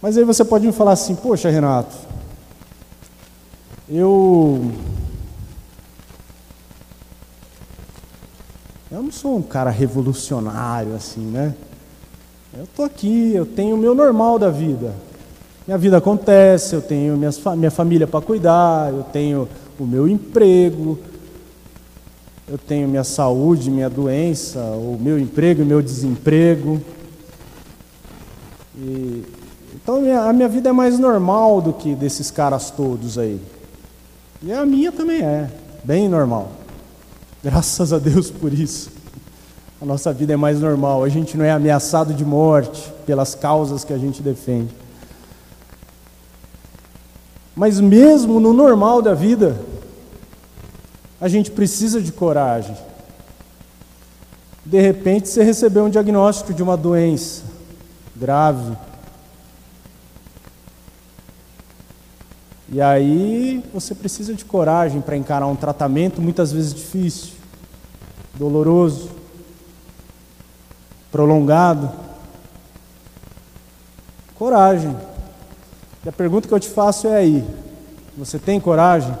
Mas 0.00 0.16
aí 0.16 0.24
você 0.24 0.46
pode 0.46 0.66
me 0.66 0.72
falar 0.72 0.92
assim: 0.92 1.14
Poxa, 1.14 1.50
Renato, 1.50 1.94
eu. 3.86 4.72
Eu 8.92 9.02
não 9.02 9.10
sou 9.10 9.38
um 9.38 9.42
cara 9.42 9.70
revolucionário 9.70 10.94
assim, 10.94 11.22
né? 11.22 11.54
Eu 12.54 12.64
estou 12.64 12.84
aqui, 12.84 13.32
eu 13.34 13.46
tenho 13.46 13.74
o 13.74 13.78
meu 13.78 13.94
normal 13.94 14.38
da 14.38 14.50
vida. 14.50 14.94
Minha 15.66 15.78
vida 15.78 15.96
acontece, 15.96 16.74
eu 16.74 16.82
tenho 16.82 17.16
minha, 17.16 17.30
minha 17.56 17.70
família 17.70 18.06
para 18.06 18.20
cuidar, 18.20 18.92
eu 18.92 19.02
tenho 19.02 19.48
o 19.80 19.86
meu 19.86 20.06
emprego, 20.06 20.98
eu 22.46 22.58
tenho 22.58 22.86
minha 22.86 23.02
saúde, 23.02 23.70
minha 23.70 23.88
doença, 23.88 24.60
o 24.60 24.98
meu 25.00 25.18
emprego 25.18 25.62
e 25.62 25.64
meu 25.64 25.80
desemprego. 25.80 26.78
E 28.76 29.24
então 29.74 30.02
a 30.28 30.34
minha 30.34 30.48
vida 30.50 30.68
é 30.68 30.72
mais 30.72 30.98
normal 30.98 31.62
do 31.62 31.72
que 31.72 31.94
desses 31.94 32.30
caras 32.30 32.70
todos 32.70 33.16
aí. 33.16 33.40
E 34.42 34.52
a 34.52 34.66
minha 34.66 34.92
também 34.92 35.22
é, 35.22 35.48
bem 35.82 36.10
normal. 36.10 36.61
Graças 37.42 37.92
a 37.92 37.98
Deus 37.98 38.30
por 38.30 38.52
isso. 38.52 38.90
A 39.80 39.84
nossa 39.84 40.12
vida 40.12 40.32
é 40.32 40.36
mais 40.36 40.60
normal, 40.60 41.02
a 41.02 41.08
gente 41.08 41.36
não 41.36 41.44
é 41.44 41.50
ameaçado 41.50 42.14
de 42.14 42.24
morte 42.24 42.92
pelas 43.04 43.34
causas 43.34 43.82
que 43.82 43.92
a 43.92 43.98
gente 43.98 44.22
defende. 44.22 44.72
Mas 47.56 47.80
mesmo 47.80 48.38
no 48.38 48.52
normal 48.52 49.02
da 49.02 49.12
vida, 49.12 49.60
a 51.20 51.26
gente 51.26 51.50
precisa 51.50 52.00
de 52.00 52.12
coragem. 52.12 52.76
De 54.64 54.80
repente 54.80 55.28
você 55.28 55.42
recebeu 55.42 55.84
um 55.84 55.90
diagnóstico 55.90 56.54
de 56.54 56.62
uma 56.62 56.76
doença 56.76 57.42
grave 58.14 58.76
E 62.72 62.80
aí 62.80 63.62
você 63.70 63.94
precisa 63.94 64.32
de 64.32 64.46
coragem 64.46 65.02
para 65.02 65.14
encarar 65.14 65.46
um 65.46 65.54
tratamento 65.54 66.22
muitas 66.22 66.50
vezes 66.52 66.72
difícil, 66.72 67.34
doloroso, 68.34 69.10
prolongado. 71.10 71.92
coragem. 74.38 74.96
E 76.02 76.08
a 76.08 76.12
pergunta 76.12 76.48
que 76.48 76.54
eu 76.54 76.58
te 76.58 76.70
faço 76.70 77.06
é 77.06 77.16
aí: 77.16 77.44
você 78.16 78.38
tem 78.38 78.58
coragem? 78.58 79.14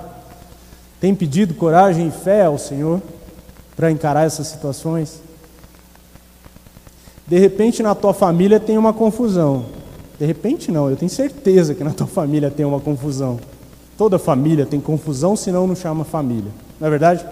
Tem 0.98 1.14
pedido 1.14 1.52
coragem 1.52 2.08
e 2.08 2.10
fé 2.10 2.46
ao 2.46 2.56
Senhor 2.56 3.02
para 3.76 3.90
encarar 3.90 4.24
essas 4.24 4.46
situações? 4.46 5.20
De 7.26 7.38
repente 7.38 7.82
na 7.82 7.94
tua 7.94 8.14
família 8.14 8.58
tem 8.58 8.78
uma 8.78 8.94
confusão. 8.94 9.81
De 10.22 10.26
repente 10.26 10.70
não, 10.70 10.88
eu 10.88 10.94
tenho 10.94 11.10
certeza 11.10 11.74
que 11.74 11.82
na 11.82 11.90
tua 11.90 12.06
família 12.06 12.48
tem 12.48 12.64
uma 12.64 12.78
confusão. 12.78 13.40
Toda 13.98 14.20
família 14.20 14.64
tem 14.64 14.80
confusão, 14.80 15.34
senão 15.34 15.66
não 15.66 15.74
chama 15.74 16.04
família. 16.04 16.52
Não 16.78 16.86
é 16.86 16.90
verdade? 16.90 17.26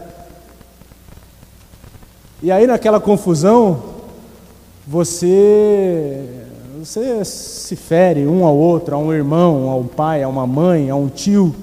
E 2.43 2.51
aí 2.51 2.67
naquela 2.67 2.99
confusão, 2.99 3.81
você 4.85 6.49
você 6.81 7.25
se 7.25 7.77
fere 7.77 8.27
um 8.27 8.45
ao 8.45 8.57
outro, 8.57 8.97
a 8.97 8.99
um 8.99 9.13
irmão, 9.13 9.71
a 9.71 9.77
um 9.77 9.87
pai, 9.87 10.25
a 10.25 10.29
uma 10.29 10.45
mãe, 10.45 10.91
a 10.91 10.97
um 10.97 11.07
tio. 11.07 11.55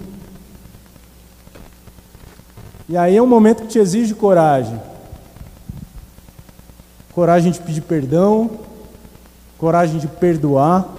E 2.88 2.96
aí 2.96 3.18
é 3.18 3.22
um 3.22 3.28
momento 3.28 3.63
que 3.63 3.68
te 3.68 3.80
exige 3.80 4.16
coragem. 4.16 4.80
Coragem 7.13 7.52
de 7.52 7.60
pedir 7.60 7.82
perdão, 7.82 8.50
coragem 9.58 10.00
de 10.00 10.08
perdoar, 10.08 10.96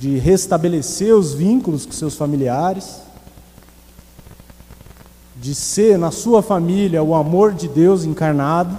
de 0.00 0.16
restabelecer 0.16 1.14
os 1.14 1.34
vínculos 1.34 1.84
com 1.84 1.92
seus 1.92 2.16
familiares, 2.16 3.02
de 5.36 5.54
ser 5.54 5.98
na 5.98 6.10
sua 6.10 6.42
família 6.42 7.02
o 7.02 7.14
amor 7.14 7.52
de 7.52 7.68
Deus 7.68 8.02
encarnado, 8.06 8.78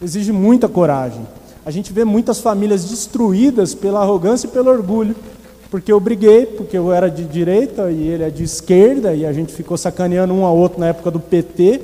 exige 0.00 0.32
muita 0.32 0.70
coragem. 0.70 1.20
A 1.66 1.70
gente 1.70 1.92
vê 1.92 2.02
muitas 2.02 2.40
famílias 2.40 2.86
destruídas 2.86 3.74
pela 3.74 4.00
arrogância 4.00 4.46
e 4.46 4.50
pelo 4.50 4.70
orgulho, 4.70 5.14
porque 5.70 5.92
eu 5.92 6.00
briguei, 6.00 6.46
porque 6.46 6.78
eu 6.78 6.90
era 6.90 7.10
de 7.10 7.24
direita 7.24 7.90
e 7.90 8.08
ele 8.08 8.22
é 8.22 8.30
de 8.30 8.42
esquerda, 8.42 9.14
e 9.14 9.26
a 9.26 9.34
gente 9.34 9.52
ficou 9.52 9.76
sacaneando 9.76 10.32
um 10.32 10.46
ao 10.46 10.56
outro 10.56 10.80
na 10.80 10.86
época 10.86 11.10
do 11.10 11.20
PT, 11.20 11.82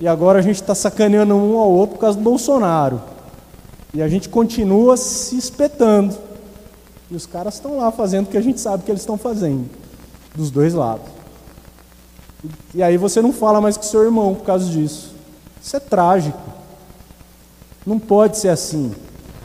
e 0.00 0.08
agora 0.08 0.40
a 0.40 0.42
gente 0.42 0.60
está 0.60 0.74
sacaneando 0.74 1.36
um 1.36 1.56
ao 1.56 1.70
outro 1.70 1.94
por 1.94 2.00
causa 2.00 2.18
do 2.18 2.24
Bolsonaro. 2.24 3.00
E 3.94 4.02
a 4.02 4.08
gente 4.08 4.28
continua 4.28 4.96
se 4.96 5.38
espetando. 5.38 6.26
E 7.10 7.16
os 7.16 7.26
caras 7.26 7.54
estão 7.54 7.78
lá 7.78 7.90
fazendo 7.90 8.26
o 8.26 8.30
que 8.30 8.36
a 8.36 8.42
gente 8.42 8.60
sabe 8.60 8.84
que 8.84 8.90
eles 8.90 9.02
estão 9.02 9.16
fazendo, 9.16 9.68
dos 10.34 10.50
dois 10.50 10.74
lados. 10.74 11.06
E 12.74 12.82
aí 12.82 12.96
você 12.96 13.22
não 13.22 13.32
fala 13.32 13.60
mais 13.60 13.76
com 13.76 13.82
seu 13.82 14.04
irmão 14.04 14.34
por 14.34 14.44
causa 14.44 14.70
disso. 14.70 15.14
Isso 15.62 15.76
é 15.76 15.80
trágico. 15.80 16.38
Não 17.86 17.98
pode 17.98 18.38
ser 18.38 18.48
assim. 18.48 18.92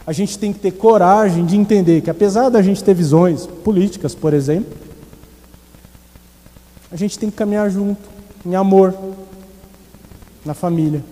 A 0.06 0.12
gente 0.12 0.38
tem 0.38 0.52
que 0.52 0.60
ter 0.60 0.72
coragem 0.72 1.46
de 1.46 1.56
entender 1.56 2.02
que, 2.02 2.10
apesar 2.10 2.50
da 2.50 2.62
gente 2.62 2.84
ter 2.84 2.94
visões 2.94 3.48
políticas, 3.48 4.14
por 4.14 4.34
exemplo, 4.34 4.78
a 6.92 6.98
gente 6.98 7.18
tem 7.18 7.32
que 7.32 7.38
caminhar 7.38 7.70
junto, 7.72 8.02
em 8.46 8.56
amor, 8.56 8.94
na 10.46 10.54
família. 10.54 11.04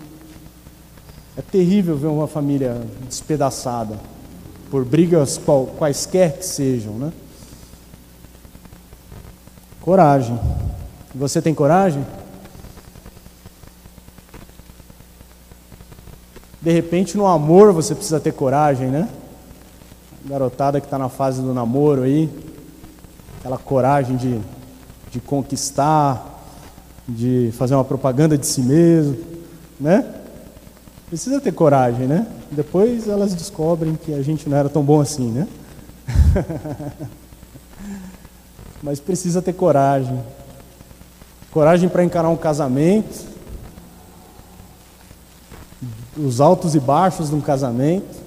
É 1.37 1.41
terrível 1.41 1.95
ver 1.95 2.07
uma 2.07 2.27
família 2.27 2.81
despedaçada 3.07 3.97
por 4.71 4.85
brigas 4.85 5.37
qual, 5.37 5.67
quaisquer 5.67 6.37
que 6.37 6.45
sejam, 6.45 6.93
né? 6.93 7.11
Coragem. 9.81 10.39
Você 11.13 11.41
tem 11.41 11.53
coragem? 11.53 12.05
De 16.61 16.71
repente, 16.71 17.17
no 17.17 17.27
amor 17.27 17.73
você 17.73 17.93
precisa 17.93 18.19
ter 18.19 18.31
coragem, 18.31 18.87
né? 18.87 19.09
Garotada 20.23 20.79
que 20.79 20.87
está 20.87 20.97
na 20.97 21.09
fase 21.09 21.41
do 21.41 21.53
namoro 21.53 22.03
aí, 22.03 22.29
aquela 23.39 23.57
coragem 23.57 24.15
de, 24.15 24.39
de 25.11 25.19
conquistar, 25.19 26.45
de 27.05 27.51
fazer 27.57 27.75
uma 27.75 27.83
propaganda 27.83 28.37
de 28.37 28.45
si 28.45 28.61
mesmo, 28.61 29.17
né? 29.77 30.20
Precisa 31.11 31.41
ter 31.41 31.51
coragem, 31.51 32.07
né? 32.07 32.25
Depois 32.49 33.05
elas 33.05 33.35
descobrem 33.35 33.95
que 33.95 34.13
a 34.13 34.21
gente 34.21 34.47
não 34.47 34.55
era 34.55 34.69
tão 34.69 34.81
bom 34.81 35.01
assim, 35.01 35.29
né? 35.29 35.45
Mas 38.81 39.01
precisa 39.01 39.41
ter 39.41 39.51
coragem. 39.51 40.17
Coragem 41.51 41.89
para 41.89 42.05
encarar 42.05 42.29
um 42.29 42.37
casamento, 42.37 43.25
os 46.17 46.39
altos 46.39 46.75
e 46.75 46.79
baixos 46.79 47.27
de 47.27 47.35
um 47.35 47.41
casamento. 47.41 48.21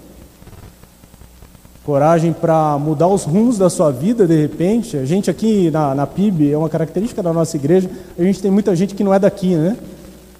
Coragem 1.86 2.34
para 2.34 2.76
mudar 2.78 3.08
os 3.08 3.24
rumos 3.24 3.56
da 3.56 3.70
sua 3.70 3.90
vida 3.90 4.26
de 4.26 4.38
repente. 4.38 4.98
A 4.98 5.06
gente 5.06 5.30
aqui 5.30 5.70
na, 5.70 5.94
na 5.94 6.06
PIB, 6.06 6.52
é 6.52 6.58
uma 6.58 6.68
característica 6.68 7.22
da 7.22 7.32
nossa 7.32 7.56
igreja, 7.56 7.90
a 8.18 8.22
gente 8.22 8.42
tem 8.42 8.50
muita 8.50 8.76
gente 8.76 8.94
que 8.94 9.02
não 9.02 9.14
é 9.14 9.18
daqui, 9.18 9.56
né? 9.56 9.74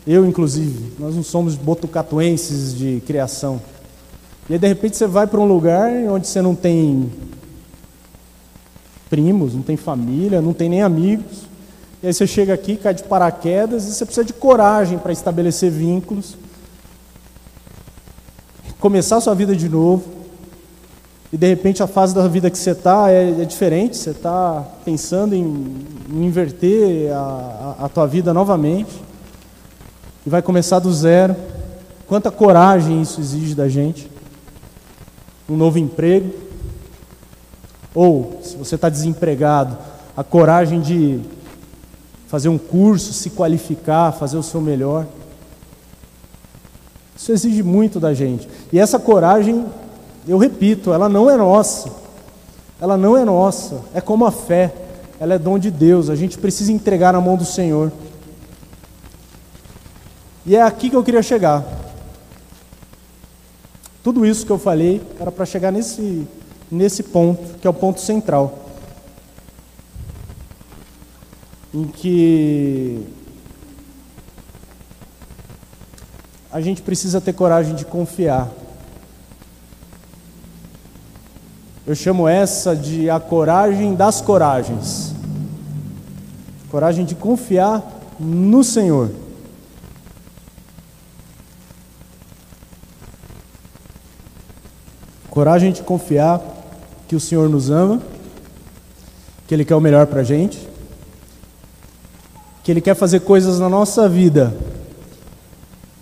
Eu, 0.06 0.26
inclusive, 0.26 0.92
nós 0.98 1.16
não 1.16 1.22
somos 1.22 1.54
botucatuenses 1.54 2.76
de 2.76 3.02
criação. 3.06 3.60
E 4.48 4.52
aí, 4.52 4.58
de 4.58 4.68
repente, 4.68 4.98
você 4.98 5.06
vai 5.06 5.26
para 5.26 5.40
um 5.40 5.46
lugar 5.46 5.90
onde 6.10 6.26
você 6.26 6.42
não 6.42 6.54
tem 6.54 7.10
primos, 9.08 9.54
não 9.54 9.62
tem 9.62 9.78
família, 9.78 10.42
não 10.42 10.52
tem 10.52 10.68
nem 10.68 10.82
amigos. 10.82 11.44
E 12.02 12.06
aí 12.08 12.12
você 12.12 12.26
chega 12.26 12.52
aqui, 12.52 12.76
cai 12.76 12.92
de 12.92 13.02
paraquedas 13.04 13.86
e 13.86 13.94
você 13.94 14.04
precisa 14.04 14.26
de 14.26 14.34
coragem 14.34 14.98
para 14.98 15.10
estabelecer 15.10 15.70
vínculos, 15.70 16.36
começar 18.78 19.16
a 19.16 19.20
sua 19.22 19.34
vida 19.34 19.56
de 19.56 19.70
novo. 19.70 20.04
E 21.32 21.36
de 21.38 21.46
repente 21.46 21.82
a 21.82 21.86
fase 21.86 22.14
da 22.14 22.28
vida 22.28 22.50
que 22.50 22.58
você 22.58 22.72
está 22.72 23.10
é, 23.10 23.40
é, 23.40 23.44
diferente, 23.46 23.96
você 23.96 24.10
está 24.10 24.62
pensando 24.84 25.34
em, 25.34 25.86
em 26.12 26.26
inverter 26.26 27.10
a, 27.10 27.76
a, 27.80 27.86
a 27.86 27.88
tua 27.88 28.06
vida 28.06 28.34
novamente 28.34 29.02
e 30.26 30.30
vai 30.30 30.40
começar 30.42 30.78
do 30.78 30.92
zero. 30.92 31.36
Quanta 32.06 32.30
coragem 32.30 33.02
isso 33.02 33.20
exige 33.20 33.54
da 33.54 33.68
gente. 33.68 34.10
Um 35.48 35.56
novo 35.56 35.78
emprego. 35.78 36.32
Ou, 37.94 38.40
se 38.42 38.56
você 38.56 38.74
está 38.74 38.88
desempregado, 38.88 39.76
a 40.16 40.24
coragem 40.24 40.80
de 40.80 41.20
fazer 42.26 42.48
um 42.48 42.58
curso, 42.58 43.12
se 43.12 43.30
qualificar, 43.30 44.12
fazer 44.12 44.36
o 44.36 44.42
seu 44.42 44.60
melhor. 44.60 45.06
Isso 47.16 47.30
exige 47.30 47.62
muito 47.62 48.00
da 48.00 48.12
gente. 48.12 48.48
E 48.72 48.78
essa 48.78 48.98
coragem, 48.98 49.64
eu 50.26 50.36
repito, 50.36 50.92
ela 50.92 51.08
não 51.08 51.30
é 51.30 51.36
nossa. 51.36 51.90
Ela 52.80 52.96
não 52.96 53.16
é 53.16 53.24
nossa. 53.24 53.82
É 53.94 54.00
como 54.00 54.26
a 54.26 54.32
fé. 54.32 54.74
Ela 55.20 55.34
é 55.34 55.38
dom 55.38 55.58
de 55.58 55.70
Deus. 55.70 56.10
A 56.10 56.16
gente 56.16 56.36
precisa 56.36 56.72
entregar 56.72 57.12
na 57.12 57.20
mão 57.20 57.36
do 57.36 57.44
Senhor. 57.44 57.92
E 60.46 60.54
é 60.54 60.62
aqui 60.62 60.90
que 60.90 60.96
eu 60.96 61.02
queria 61.02 61.22
chegar. 61.22 61.64
Tudo 64.02 64.26
isso 64.26 64.44
que 64.44 64.52
eu 64.52 64.58
falei 64.58 65.00
era 65.18 65.32
para 65.32 65.46
chegar 65.46 65.70
nesse, 65.70 66.28
nesse 66.70 67.02
ponto, 67.02 67.58
que 67.58 67.66
é 67.66 67.70
o 67.70 67.72
ponto 67.72 68.00
central. 68.00 68.58
Em 71.72 71.84
que 71.84 73.06
a 76.52 76.60
gente 76.60 76.82
precisa 76.82 77.18
ter 77.18 77.32
coragem 77.32 77.74
de 77.74 77.86
confiar. 77.86 78.50
Eu 81.86 81.94
chamo 81.94 82.28
essa 82.28 82.76
de 82.76 83.08
a 83.08 83.18
coragem 83.18 83.94
das 83.94 84.20
coragens. 84.20 85.14
Coragem 86.70 87.06
de 87.06 87.14
confiar 87.14 87.82
no 88.20 88.62
Senhor. 88.62 89.23
Coragem 95.34 95.72
de 95.72 95.82
confiar 95.82 96.40
que 97.08 97.16
o 97.16 97.20
Senhor 97.20 97.48
nos 97.48 97.68
ama, 97.68 98.00
que 99.48 99.52
Ele 99.52 99.64
quer 99.64 99.74
o 99.74 99.80
melhor 99.80 100.06
para 100.06 100.20
a 100.20 100.24
gente, 100.24 100.56
que 102.62 102.70
Ele 102.70 102.80
quer 102.80 102.94
fazer 102.94 103.18
coisas 103.18 103.58
na 103.58 103.68
nossa 103.68 104.08
vida 104.08 104.56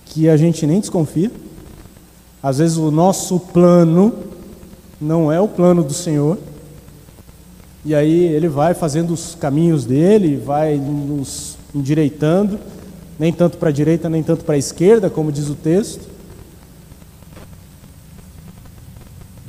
que 0.05 0.29
a 0.29 0.37
gente 0.37 0.67
nem 0.67 0.81
desconfia. 0.81 1.31
Às 2.43 2.59
vezes 2.59 2.77
o 2.77 2.91
nosso 2.91 3.41
plano 3.41 4.13
não 5.01 5.33
é 5.33 5.41
o 5.41 5.49
plano 5.49 5.83
do 5.83 5.95
Senhor. 5.95 6.37
E 7.87 7.95
aí 7.95 8.27
ele 8.27 8.49
vai 8.49 8.75
fazendo 8.75 9.15
os 9.15 9.35
caminhos 9.35 9.87
dele, 9.87 10.37
vai 10.37 10.77
nos 10.77 11.57
endireitando, 11.75 12.61
nem 13.19 13.33
tanto 13.33 13.57
para 13.57 13.71
a 13.71 13.73
direita, 13.73 14.11
nem 14.11 14.23
tanto 14.23 14.45
para 14.45 14.57
a 14.57 14.59
esquerda, 14.59 15.09
como 15.09 15.33
diz 15.33 15.49
o 15.49 15.55
texto. 15.55 16.12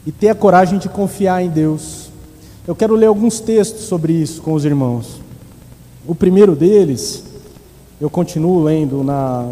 E 0.06 0.12
ter 0.12 0.30
a 0.30 0.36
coragem 0.36 0.80
de 0.80 0.90
confiar 0.90 1.44
em 1.44 1.50
Deus. 1.50 2.10
Eu 2.68 2.76
quero 2.76 2.96
ler 2.96 3.08
alguns 3.08 3.40
textos 3.40 3.84
sobre 3.84 4.14
isso 4.14 4.42
com 4.42 4.54
os 4.54 4.66
irmãos. 4.66 5.22
O 6.06 6.14
primeiro 6.14 6.56
deles, 6.56 7.24
eu 8.00 8.10
continuo 8.10 8.64
lendo 8.64 9.04
na 9.04 9.50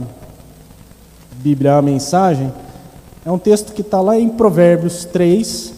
Bíblia 1.42 1.78
a 1.78 1.82
mensagem, 1.82 2.52
É 3.24 3.32
um 3.32 3.38
texto 3.38 3.72
que 3.74 3.82
está 3.82 4.02
lá 4.02 4.20
em 4.20 4.30
Provérbios 4.30 5.06
3, 5.06 5.74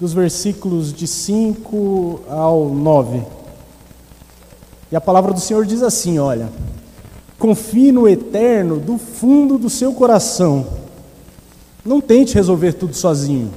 dos 0.00 0.14
versículos 0.14 0.94
de 0.94 1.06
5 1.06 2.20
ao 2.28 2.70
9. 2.70 3.22
E 4.90 4.96
a 4.96 5.00
palavra 5.00 5.34
do 5.34 5.40
Senhor 5.40 5.66
diz 5.66 5.82
assim: 5.82 6.18
Olha, 6.18 6.48
confie 7.38 7.92
no 7.92 8.08
eterno 8.08 8.78
do 8.78 8.96
fundo 8.96 9.58
do 9.58 9.68
seu 9.68 9.92
coração. 9.92 10.66
Não 11.84 12.00
tente 12.00 12.34
resolver 12.34 12.72
tudo 12.72 12.94
sozinho. 12.94 13.50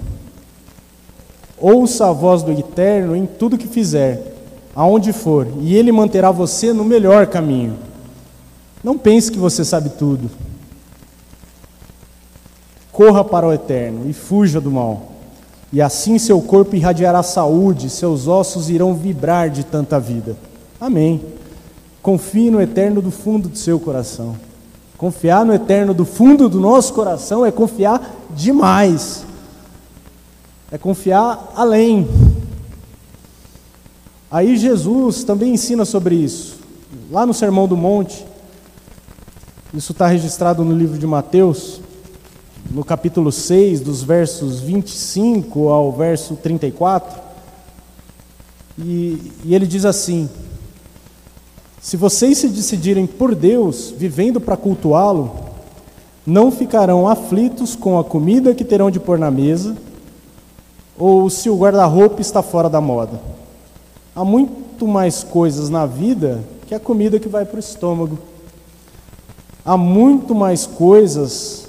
Ouça 1.62 2.10
a 2.10 2.12
voz 2.12 2.42
do 2.42 2.52
eterno 2.52 3.16
em 3.16 3.28
tudo 3.28 3.58
que 3.58 3.68
fizer, 3.68 4.34
aonde 4.76 5.14
for, 5.14 5.48
e 5.62 5.76
ele 5.76 5.92
manterá 5.92 6.32
você 6.32 6.74
no 6.74 6.84
melhor 6.84 7.28
caminho. 7.28 7.78
Não 8.84 8.98
pense 8.98 9.32
que 9.32 9.38
você 9.38 9.64
sabe 9.64 9.92
tudo. 9.92 10.30
Corra 12.92 13.24
para 13.24 13.48
o 13.48 13.54
eterno 13.54 14.10
e 14.10 14.14
fuja 14.14 14.60
do 14.60 14.72
mal. 14.72 15.12
E 15.72 15.82
assim 15.82 16.18
seu 16.18 16.42
corpo 16.42 16.76
irradiará 16.76 17.22
saúde, 17.22 17.90
seus 17.90 18.28
ossos 18.28 18.70
irão 18.70 18.96
vibrar 18.96 19.50
de 19.50 19.64
tanta 19.64 20.00
vida. 20.00 20.36
Amém. 20.80 21.22
Confie 22.02 22.50
no 22.50 22.60
eterno 22.60 23.02
do 23.02 23.12
fundo 23.12 23.48
do 23.48 23.58
seu 23.58 23.80
coração. 23.80 24.36
Confiar 24.98 25.46
no 25.46 25.54
eterno 25.54 25.94
do 25.94 26.06
fundo 26.06 26.50
do 26.50 26.60
nosso 26.60 26.94
coração 26.94 27.46
é 27.46 27.52
confiar 27.52 28.16
demais. 28.32 29.26
É 30.72 30.78
confiar 30.78 31.52
além. 31.54 32.08
Aí 34.32 34.56
Jesus 34.56 35.26
também 35.26 35.54
ensina 35.54 35.84
sobre 35.84 36.16
isso. 36.16 36.60
Lá 37.12 37.26
no 37.26 37.34
Sermão 37.34 37.68
do 37.68 37.76
Monte, 37.76 38.26
isso 39.74 39.92
está 39.92 40.08
registrado 40.08 40.64
no 40.64 40.74
livro 40.74 40.98
de 40.98 41.06
Mateus, 41.06 41.82
no 42.70 42.86
capítulo 42.86 43.34
6, 43.34 43.82
dos 43.82 44.02
versos 44.02 44.62
25 44.62 45.68
ao 45.68 45.92
verso 45.92 46.38
34. 46.38 47.20
E, 48.80 49.34
e 49.44 49.54
ele 49.54 49.68
diz 49.68 49.84
assim: 49.84 50.30
Se 51.82 51.98
vocês 51.98 52.38
se 52.38 52.48
decidirem 52.48 53.06
por 53.06 53.36
Deus, 53.36 53.94
vivendo 53.98 54.40
para 54.40 54.56
cultuá-lo, 54.56 55.36
não 56.26 56.50
ficarão 56.50 57.10
aflitos 57.10 57.76
com 57.76 58.00
a 58.00 58.06
comida 58.06 58.56
que 58.56 58.64
terão 58.64 58.90
de 58.90 59.02
pôr 59.02 59.20
na 59.20 59.30
mesa, 59.30 59.76
ou 60.98 61.30
se 61.30 61.50
o 61.50 61.58
guarda-roupa 61.58 62.22
está 62.22 62.42
fora 62.42 62.70
da 62.70 62.82
moda. 62.82 63.22
Há 64.16 64.24
muito 64.24 64.88
mais 64.88 65.24
coisas 65.24 65.70
na 65.70 65.86
vida 65.86 66.44
que 66.68 66.76
a 66.76 66.80
comida 66.80 67.20
que 67.20 67.30
vai 67.30 67.46
para 67.46 67.58
o 67.58 67.60
estômago. 67.60 68.20
Há 69.64 69.78
muito 69.78 70.36
mais 70.36 70.66
coisas 70.66 71.68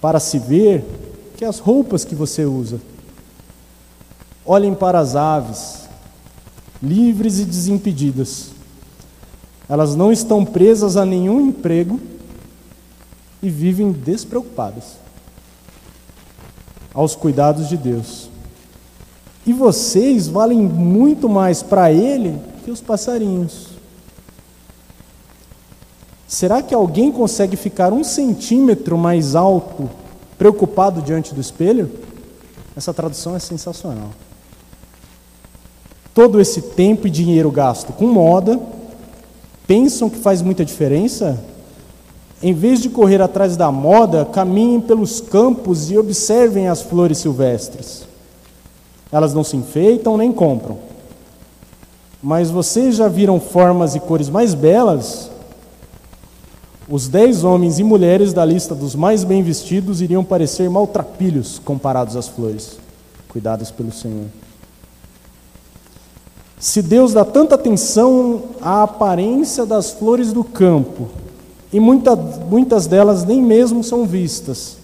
para 0.00 0.20
se 0.20 0.38
ver 0.38 0.84
que 1.36 1.44
as 1.44 1.58
roupas 1.58 2.04
que 2.04 2.14
você 2.14 2.44
usa. 2.44 2.80
Olhem 4.44 4.74
para 4.74 4.98
as 5.00 5.16
aves, 5.16 5.88
livres 6.82 7.38
e 7.38 7.44
desimpedidas. 7.44 8.50
Elas 9.68 9.96
não 9.96 10.12
estão 10.12 10.44
presas 10.44 10.96
a 10.96 11.04
nenhum 11.04 11.40
emprego 11.48 12.00
e 13.42 13.50
vivem 13.50 13.90
despreocupadas 13.90 15.05
aos 16.96 17.14
cuidados 17.14 17.68
de 17.68 17.76
Deus. 17.76 18.30
E 19.46 19.52
vocês 19.52 20.26
valem 20.26 20.58
muito 20.58 21.28
mais 21.28 21.62
para 21.62 21.92
Ele 21.92 22.36
que 22.64 22.70
os 22.70 22.80
passarinhos. 22.80 23.68
Será 26.26 26.62
que 26.62 26.74
alguém 26.74 27.12
consegue 27.12 27.54
ficar 27.56 27.92
um 27.92 28.02
centímetro 28.02 28.98
mais 28.98 29.36
alto, 29.36 29.88
preocupado 30.36 31.00
diante 31.02 31.32
do 31.32 31.40
espelho? 31.40 31.92
Essa 32.74 32.92
tradução 32.92 33.36
é 33.36 33.38
sensacional. 33.38 34.10
Todo 36.12 36.40
esse 36.40 36.62
tempo 36.62 37.06
e 37.06 37.10
dinheiro 37.10 37.50
gasto 37.50 37.92
com 37.92 38.06
moda, 38.06 38.58
pensam 39.66 40.10
que 40.10 40.18
faz 40.18 40.42
muita 40.42 40.64
diferença? 40.64 41.38
Em 42.42 42.52
vez 42.52 42.80
de 42.80 42.88
correr 42.88 43.22
atrás 43.22 43.56
da 43.56 43.72
moda, 43.72 44.24
caminhem 44.24 44.80
pelos 44.80 45.20
campos 45.20 45.90
e 45.90 45.96
observem 45.96 46.68
as 46.68 46.82
flores 46.82 47.18
silvestres. 47.18 48.06
Elas 49.10 49.32
não 49.32 49.42
se 49.42 49.56
enfeitam 49.56 50.16
nem 50.16 50.32
compram. 50.32 50.78
Mas 52.22 52.50
vocês 52.50 52.96
já 52.96 53.08
viram 53.08 53.40
formas 53.40 53.94
e 53.94 54.00
cores 54.00 54.28
mais 54.28 54.52
belas 54.52 55.30
os 56.88 57.08
dez 57.08 57.42
homens 57.42 57.80
e 57.80 57.84
mulheres 57.84 58.32
da 58.32 58.44
lista 58.44 58.72
dos 58.72 58.94
mais 58.94 59.24
bem 59.24 59.42
vestidos 59.42 60.00
iriam 60.00 60.22
parecer 60.22 60.70
maltrapilhos 60.70 61.58
comparados 61.58 62.14
às 62.14 62.28
flores, 62.28 62.78
cuidadas 63.28 63.72
pelo 63.72 63.90
Senhor. 63.90 64.26
Se 66.60 66.80
Deus 66.80 67.12
dá 67.12 67.24
tanta 67.24 67.56
atenção 67.56 68.42
à 68.62 68.84
aparência 68.84 69.66
das 69.66 69.90
flores 69.90 70.32
do 70.32 70.44
campo, 70.44 71.08
e 71.72 71.80
muita, 71.80 72.14
muitas 72.14 72.86
delas 72.86 73.24
nem 73.24 73.42
mesmo 73.42 73.82
são 73.82 74.06
vistas, 74.06 74.76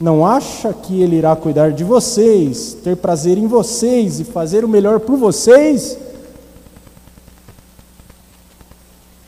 não 0.00 0.24
acha 0.24 0.72
que 0.72 1.02
Ele 1.02 1.16
irá 1.16 1.34
cuidar 1.34 1.72
de 1.72 1.82
vocês, 1.82 2.76
ter 2.84 2.96
prazer 2.96 3.36
em 3.36 3.46
vocês 3.46 4.20
e 4.20 4.24
fazer 4.24 4.64
o 4.64 4.68
melhor 4.68 5.00
por 5.00 5.16
vocês? 5.16 5.98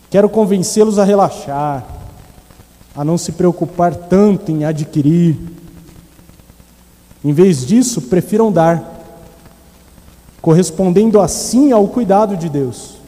Quero 0.08 0.28
convencê-los 0.28 0.98
a 0.98 1.04
relaxar, 1.04 1.84
a 2.94 3.04
não 3.04 3.18
se 3.18 3.32
preocupar 3.32 3.94
tanto 3.94 4.50
em 4.52 4.64
adquirir. 4.64 5.36
Em 7.24 7.32
vez 7.32 7.66
disso, 7.66 8.02
prefiram 8.02 8.50
dar, 8.50 8.82
correspondendo 10.40 11.20
assim 11.20 11.72
ao 11.72 11.86
cuidado 11.88 12.36
de 12.36 12.48
Deus. 12.48 12.99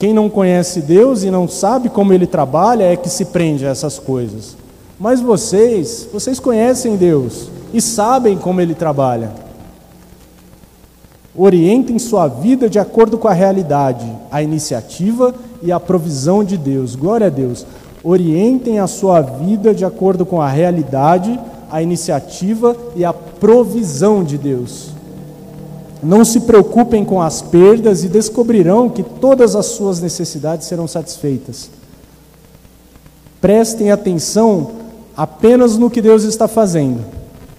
Quem 0.00 0.14
não 0.14 0.30
conhece 0.30 0.80
Deus 0.80 1.24
e 1.24 1.30
não 1.30 1.46
sabe 1.46 1.90
como 1.90 2.14
ele 2.14 2.26
trabalha 2.26 2.84
é 2.84 2.96
que 2.96 3.10
se 3.10 3.26
prende 3.26 3.66
a 3.66 3.68
essas 3.68 3.98
coisas. 3.98 4.56
Mas 4.98 5.20
vocês, 5.20 6.08
vocês 6.10 6.40
conhecem 6.40 6.96
Deus 6.96 7.50
e 7.70 7.82
sabem 7.82 8.38
como 8.38 8.62
ele 8.62 8.74
trabalha. 8.74 9.30
Orientem 11.36 11.98
sua 11.98 12.28
vida 12.28 12.66
de 12.66 12.78
acordo 12.78 13.18
com 13.18 13.28
a 13.28 13.34
realidade, 13.34 14.10
a 14.30 14.42
iniciativa 14.42 15.34
e 15.62 15.70
a 15.70 15.78
provisão 15.78 16.42
de 16.42 16.56
Deus. 16.56 16.96
Glória 16.96 17.26
a 17.26 17.30
Deus. 17.30 17.66
Orientem 18.02 18.78
a 18.78 18.86
sua 18.86 19.20
vida 19.20 19.74
de 19.74 19.84
acordo 19.84 20.24
com 20.24 20.40
a 20.40 20.48
realidade, 20.48 21.38
a 21.70 21.82
iniciativa 21.82 22.74
e 22.96 23.04
a 23.04 23.12
provisão 23.12 24.24
de 24.24 24.38
Deus. 24.38 24.94
Não 26.02 26.24
se 26.24 26.40
preocupem 26.40 27.04
com 27.04 27.20
as 27.20 27.42
perdas 27.42 28.04
e 28.04 28.08
descobrirão 28.08 28.88
que 28.88 29.02
todas 29.02 29.54
as 29.54 29.66
suas 29.66 30.00
necessidades 30.00 30.66
serão 30.66 30.88
satisfeitas. 30.88 31.70
Prestem 33.40 33.90
atenção 33.90 34.72
apenas 35.16 35.76
no 35.76 35.90
que 35.90 36.00
Deus 36.00 36.24
está 36.24 36.48
fazendo, 36.48 37.04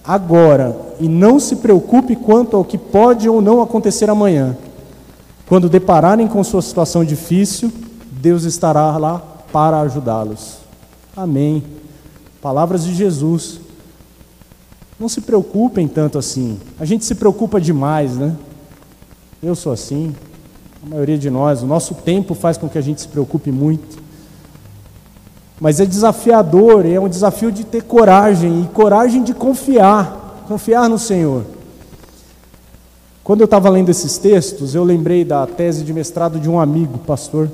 agora, 0.04 0.76
e 1.00 1.08
não 1.08 1.40
se 1.40 1.58
preocupe 1.58 2.16
quanto 2.16 2.56
ao 2.56 2.64
que 2.64 2.78
pode 2.78 3.30
ou 3.30 3.42
não 3.42 3.62
acontecer 3.62 4.10
amanhã. 4.10 4.58
Quando 5.48 5.70
depararem 5.70 6.28
com 6.28 6.44
sua 6.44 6.62
situação 6.62 7.04
difícil, 7.04 7.72
Deus 8.12 8.44
estará 8.44 8.96
lá 8.98 9.22
para 9.52 9.82
ajudá-los. 9.82 10.58
Amém. 11.16 11.64
Palavras 12.42 12.84
de 12.84 12.94
Jesus. 12.94 13.60
Não 15.02 15.10
se 15.10 15.20
preocupem 15.20 15.88
tanto 15.88 16.20
assim. 16.20 16.60
A 16.80 16.86
gente 16.86 17.06
se 17.06 17.16
preocupa 17.16 17.60
demais, 17.60 18.16
né? 18.18 18.36
Eu 19.42 19.56
sou 19.56 19.74
assim. 19.74 20.16
A 20.86 20.90
maioria 20.90 21.18
de 21.18 21.28
nós, 21.28 21.64
o 21.64 21.66
nosso 21.66 21.96
tempo 21.96 22.36
faz 22.36 22.56
com 22.56 22.70
que 22.70 22.78
a 22.78 22.82
gente 22.82 23.02
se 23.02 23.08
preocupe 23.08 23.52
muito. 23.52 23.98
Mas 25.60 25.80
é 25.80 25.88
desafiador, 25.88 26.86
é 26.86 27.00
um 27.00 27.10
desafio 27.10 27.52
de 27.52 27.64
ter 27.64 27.82
coragem 27.82 28.62
e 28.62 28.68
coragem 28.68 29.24
de 29.24 29.34
confiar, 29.34 30.46
confiar 30.48 30.88
no 30.88 31.00
Senhor. 31.00 31.46
Quando 33.24 33.42
eu 33.42 33.46
estava 33.46 33.70
lendo 33.72 33.90
esses 33.90 34.20
textos, 34.20 34.76
eu 34.76 34.84
lembrei 34.84 35.26
da 35.26 35.48
tese 35.48 35.84
de 35.84 35.92
mestrado 35.92 36.40
de 36.40 36.48
um 36.48 36.60
amigo, 36.60 37.00
pastor, 37.00 37.50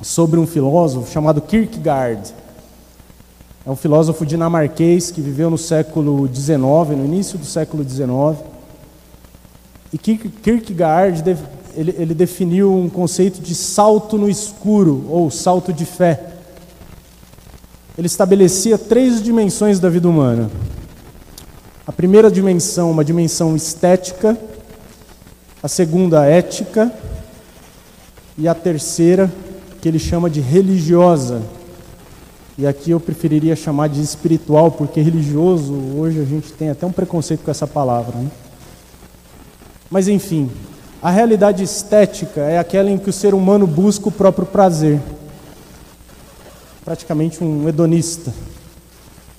sobre 0.00 0.40
um 0.40 0.46
filósofo 0.46 1.12
chamado 1.12 1.42
Kierkegaard. 1.42 2.32
É 3.66 3.70
um 3.70 3.74
filósofo 3.74 4.24
dinamarquês 4.24 5.10
que 5.10 5.20
viveu 5.20 5.50
no 5.50 5.58
século 5.58 6.30
XIX, 6.32 6.56
no 6.96 7.04
início 7.04 7.36
do 7.36 7.44
século 7.44 7.82
XIX. 7.82 8.40
E 9.92 9.98
Kierkegaard 9.98 11.24
ele, 11.74 11.94
ele 11.98 12.14
definiu 12.14 12.72
um 12.72 12.88
conceito 12.88 13.40
de 13.40 13.56
salto 13.56 14.16
no 14.16 14.28
escuro, 14.28 15.04
ou 15.08 15.32
salto 15.32 15.72
de 15.72 15.84
fé. 15.84 16.34
Ele 17.98 18.06
estabelecia 18.06 18.78
três 18.78 19.20
dimensões 19.20 19.80
da 19.80 19.88
vida 19.88 20.08
humana. 20.08 20.48
A 21.84 21.90
primeira 21.90 22.30
dimensão, 22.30 22.92
uma 22.92 23.04
dimensão 23.04 23.56
estética, 23.56 24.38
a 25.60 25.66
segunda, 25.66 26.24
ética, 26.24 26.92
e 28.38 28.46
a 28.46 28.54
terceira, 28.54 29.28
que 29.80 29.88
ele 29.88 29.98
chama 29.98 30.30
de 30.30 30.40
religiosa. 30.40 31.42
E 32.58 32.66
aqui 32.66 32.90
eu 32.90 32.98
preferiria 32.98 33.54
chamar 33.54 33.88
de 33.88 34.00
espiritual, 34.00 34.70
porque 34.70 35.00
religioso, 35.00 35.74
hoje 35.94 36.20
a 36.20 36.24
gente 36.24 36.52
tem 36.54 36.70
até 36.70 36.86
um 36.86 36.92
preconceito 36.92 37.44
com 37.44 37.50
essa 37.50 37.66
palavra. 37.66 38.16
Né? 38.16 38.30
Mas 39.90 40.08
enfim, 40.08 40.50
a 41.02 41.10
realidade 41.10 41.62
estética 41.62 42.40
é 42.40 42.58
aquela 42.58 42.90
em 42.90 42.96
que 42.96 43.10
o 43.10 43.12
ser 43.12 43.34
humano 43.34 43.66
busca 43.66 44.08
o 44.08 44.12
próprio 44.12 44.46
prazer. 44.46 44.98
Praticamente 46.82 47.44
um 47.44 47.68
hedonista. 47.68 48.32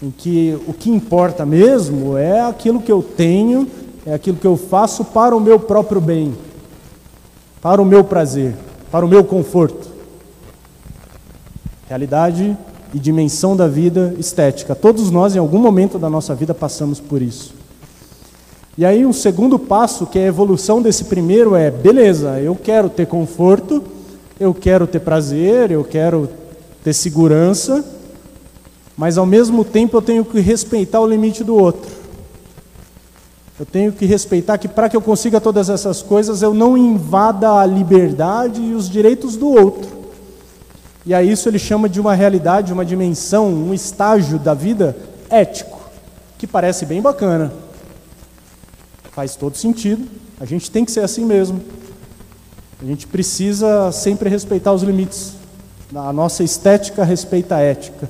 Em 0.02 0.12
que 0.12 0.56
o 0.68 0.74
que 0.74 0.92
importa 0.92 1.44
mesmo 1.44 2.16
é 2.16 2.42
aquilo 2.42 2.80
que 2.80 2.92
eu 2.92 3.02
tenho, 3.02 3.68
é 4.06 4.14
aquilo 4.14 4.38
que 4.38 4.46
eu 4.46 4.56
faço 4.56 5.04
para 5.04 5.36
o 5.36 5.40
meu 5.40 5.60
próprio 5.60 6.00
bem, 6.00 6.38
para 7.60 7.82
o 7.82 7.86
meu 7.86 8.04
prazer, 8.04 8.56
para 8.92 9.04
o 9.04 9.10
meu 9.10 9.24
conforto. 9.24 9.90
Realidade 11.90 12.56
e 12.98 13.00
dimensão 13.00 13.56
da 13.56 13.68
vida 13.68 14.16
estética. 14.18 14.74
Todos 14.74 15.12
nós, 15.12 15.36
em 15.36 15.40
algum 15.40 15.60
momento 15.60 16.00
da 16.00 16.10
nossa 16.10 16.34
vida, 16.34 16.52
passamos 16.52 17.00
por 17.00 17.22
isso. 17.22 17.54
E 18.76 18.84
aí, 18.84 19.06
um 19.06 19.14
segundo 19.14 19.60
passo, 19.60 20.08
que 20.08 20.18
é 20.18 20.24
a 20.24 20.28
evolução 20.28 20.82
desse 20.82 21.06
primeiro, 21.06 21.56
é: 21.56 21.70
beleza, 21.70 22.40
eu 22.40 22.56
quero 22.56 22.90
ter 22.90 23.06
conforto, 23.06 23.84
eu 24.40 24.52
quero 24.52 24.88
ter 24.88 25.00
prazer, 25.00 25.70
eu 25.70 25.84
quero 25.84 26.28
ter 26.84 26.92
segurança, 26.92 27.86
mas 28.98 29.16
ao 29.16 29.28
mesmo 29.28 29.64
tempo 29.64 29.98
eu 29.98 30.02
tenho 30.02 30.26
que 30.26 30.40
respeitar 30.40 31.00
o 31.00 31.08
limite 31.08 31.44
do 31.44 31.56
outro. 31.56 31.92
Eu 33.60 33.66
tenho 33.66 33.92
que 33.92 34.08
respeitar 34.08 34.58
que 34.58 34.68
para 34.68 34.90
que 34.90 34.98
eu 34.98 35.02
consiga 35.02 35.40
todas 35.40 35.70
essas 35.70 36.02
coisas, 36.02 36.42
eu 36.42 36.54
não 36.54 36.76
invada 36.76 37.60
a 37.60 37.66
liberdade 37.66 38.60
e 38.60 38.74
os 38.74 38.90
direitos 38.90 39.36
do 39.36 39.50
outro. 39.50 39.97
E 41.08 41.14
a 41.14 41.24
isso 41.24 41.48
ele 41.48 41.58
chama 41.58 41.88
de 41.88 42.02
uma 42.02 42.14
realidade, 42.14 42.74
uma 42.74 42.84
dimensão, 42.84 43.48
um 43.48 43.74
estágio 43.74 44.38
da 44.38 44.54
vida 44.54 44.94
ético, 45.30 45.90
que 46.38 46.46
parece 46.46 46.86
bem 46.86 47.02
bacana. 47.02 47.54
Faz 49.14 49.34
todo 49.38 49.56
sentido. 49.56 50.06
A 50.38 50.44
gente 50.44 50.70
tem 50.70 50.84
que 50.84 50.92
ser 50.92 51.00
assim 51.00 51.24
mesmo. 51.24 51.62
A 52.82 52.84
gente 52.84 53.08
precisa 53.08 53.90
sempre 53.94 54.30
respeitar 54.30 54.74
os 54.74 54.84
limites. 54.84 55.32
A 55.96 56.12
nossa 56.12 56.44
estética 56.44 57.06
respeita 57.06 57.56
a 57.56 57.62
ética. 57.62 58.10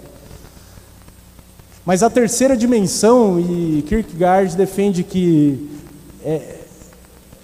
Mas 1.86 2.02
a 2.02 2.10
terceira 2.10 2.58
dimensão, 2.58 3.40
e 3.40 3.84
Kierkegaard 3.88 4.58
defende 4.58 5.04
que 5.04 5.70
é, 6.26 6.62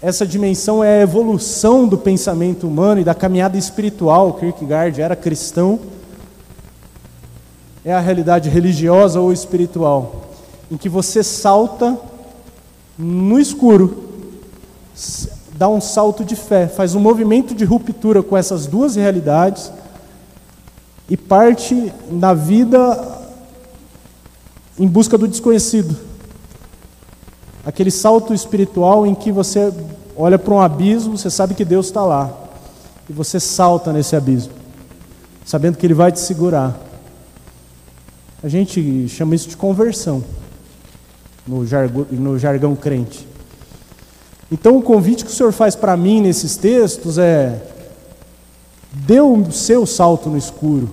essa 0.03 0.27
dimensão 0.27 0.83
é 0.83 0.99
a 0.99 1.01
evolução 1.03 1.87
do 1.87 1.97
pensamento 1.97 2.67
humano 2.67 2.99
e 2.99 3.05
da 3.05 3.15
caminhada 3.15 3.57
espiritual. 3.57 4.33
Kierkegaard 4.33 4.99
era 4.99 5.15
cristão. 5.15 5.79
É 7.85 7.93
a 7.93 8.01
realidade 8.01 8.49
religiosa 8.49 9.21
ou 9.21 9.31
espiritual, 9.31 10.29
em 10.69 10.75
que 10.75 10.89
você 10.89 11.23
salta 11.23 11.97
no 12.97 13.39
escuro, 13.39 14.09
dá 15.53 15.69
um 15.69 15.79
salto 15.79 16.25
de 16.25 16.35
fé, 16.35 16.67
faz 16.67 16.95
um 16.95 16.99
movimento 16.99 17.55
de 17.55 17.63
ruptura 17.63 18.21
com 18.21 18.35
essas 18.35 18.67
duas 18.67 18.97
realidades 18.97 19.71
e 21.09 21.15
parte 21.15 21.93
na 22.11 22.33
vida 22.33 23.21
em 24.77 24.87
busca 24.87 25.17
do 25.17 25.29
desconhecido. 25.29 26.12
Aquele 27.65 27.91
salto 27.91 28.33
espiritual 28.33 29.05
em 29.05 29.15
que 29.15 29.31
você 29.31 29.73
olha 30.17 30.37
para 30.37 30.53
um 30.53 30.59
abismo, 30.59 31.17
você 31.17 31.29
sabe 31.29 31.53
que 31.53 31.63
Deus 31.63 31.85
está 31.85 32.03
lá. 32.03 32.31
E 33.09 33.13
você 33.13 33.39
salta 33.39 33.91
nesse 33.91 34.15
abismo, 34.15 34.53
sabendo 35.45 35.77
que 35.77 35.85
Ele 35.85 35.93
vai 35.93 36.11
te 36.11 36.19
segurar. 36.19 36.77
A 38.43 38.47
gente 38.49 39.07
chama 39.07 39.35
isso 39.35 39.47
de 39.47 39.55
conversão, 39.55 40.23
no 41.47 41.65
jargão, 41.65 42.05
no 42.11 42.37
jargão 42.37 42.75
crente. 42.75 43.27
Então, 44.51 44.77
o 44.77 44.81
convite 44.81 45.25
que 45.25 45.31
o 45.31 45.33
Senhor 45.33 45.51
faz 45.51 45.75
para 45.75 45.95
mim 45.95 46.21
nesses 46.21 46.57
textos 46.57 47.17
é: 47.17 47.61
dê 48.91 49.19
o 49.19 49.51
seu 49.51 49.85
salto 49.85 50.29
no 50.29 50.37
escuro, 50.37 50.89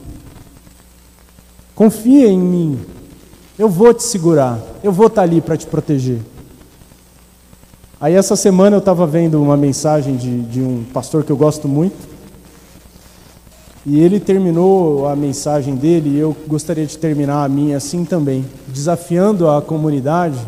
confia 1.75 2.29
em 2.29 2.39
mim, 2.39 2.81
eu 3.59 3.69
vou 3.69 3.93
te 3.93 4.03
segurar, 4.03 4.59
eu 4.83 4.93
vou 4.93 5.09
estar 5.09 5.23
ali 5.23 5.41
para 5.41 5.57
te 5.57 5.67
proteger. 5.67 6.21
Aí 8.01 8.15
essa 8.15 8.35
semana 8.35 8.77
eu 8.77 8.79
estava 8.79 9.07
vendo 9.07 9.43
uma 9.43 9.59
mensagem 9.59 10.17
de, 10.17 10.41
de 10.41 10.63
um 10.63 10.85
pastor 10.85 11.23
que 11.23 11.31
eu 11.31 11.37
gosto 11.37 11.69
muito. 11.69 12.09
E 13.85 14.01
ele 14.01 14.19
terminou 14.19 15.07
a 15.07 15.15
mensagem 15.15 15.77
dele, 15.77 16.09
e 16.09 16.19
eu 16.19 16.35
gostaria 16.47 16.87
de 16.87 16.97
terminar 16.97 17.45
a 17.45 17.49
minha 17.49 17.77
assim 17.77 18.07
também, 18.07 18.47
desafiando 18.69 19.51
a 19.51 19.61
comunidade 19.61 20.39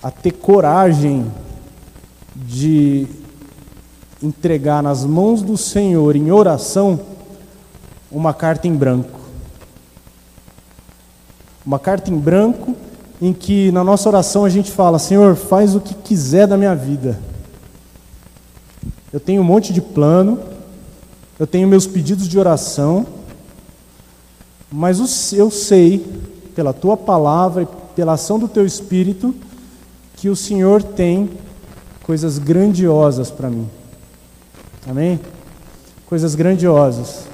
a 0.00 0.12
ter 0.12 0.30
coragem 0.30 1.26
de 2.36 3.08
entregar 4.22 4.80
nas 4.80 5.04
mãos 5.04 5.42
do 5.42 5.56
Senhor 5.56 6.14
em 6.14 6.30
oração 6.30 7.00
uma 8.12 8.32
carta 8.32 8.68
em 8.68 8.74
branco. 8.76 9.18
Uma 11.66 11.80
carta 11.80 12.12
em 12.12 12.16
branco 12.16 12.76
em 13.24 13.32
que 13.32 13.72
na 13.72 13.82
nossa 13.82 14.06
oração 14.06 14.44
a 14.44 14.50
gente 14.50 14.70
fala: 14.70 14.98
Senhor, 14.98 15.34
faz 15.34 15.74
o 15.74 15.80
que 15.80 15.94
quiser 15.94 16.46
da 16.46 16.58
minha 16.58 16.74
vida. 16.74 17.18
Eu 19.10 19.18
tenho 19.18 19.40
um 19.40 19.44
monte 19.44 19.72
de 19.72 19.80
plano, 19.80 20.38
eu 21.40 21.46
tenho 21.46 21.66
meus 21.66 21.86
pedidos 21.86 22.28
de 22.28 22.38
oração, 22.38 23.06
mas 24.70 25.32
eu 25.32 25.50
sei, 25.50 26.04
pela 26.54 26.74
tua 26.74 26.98
palavra 26.98 27.62
e 27.62 27.68
pela 27.96 28.12
ação 28.12 28.38
do 28.38 28.46
teu 28.46 28.66
espírito, 28.66 29.34
que 30.16 30.28
o 30.28 30.36
Senhor 30.36 30.82
tem 30.82 31.30
coisas 32.02 32.36
grandiosas 32.36 33.30
para 33.30 33.48
mim. 33.48 33.66
Amém? 34.86 35.18
Coisas 36.04 36.34
grandiosas, 36.34 37.24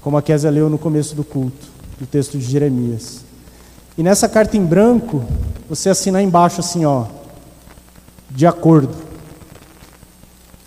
como 0.00 0.16
a 0.16 0.22
Kézia 0.22 0.50
leu 0.50 0.68
no 0.68 0.78
começo 0.78 1.14
do 1.14 1.22
culto, 1.22 1.68
do 2.00 2.06
texto 2.06 2.36
de 2.36 2.44
Jeremias. 2.44 3.29
E 3.96 4.02
nessa 4.02 4.28
carta 4.28 4.56
em 4.56 4.64
branco, 4.64 5.24
você 5.68 5.90
assina 5.90 6.22
embaixo 6.22 6.60
assim, 6.60 6.84
ó, 6.84 7.06
de 8.30 8.46
acordo. 8.46 8.94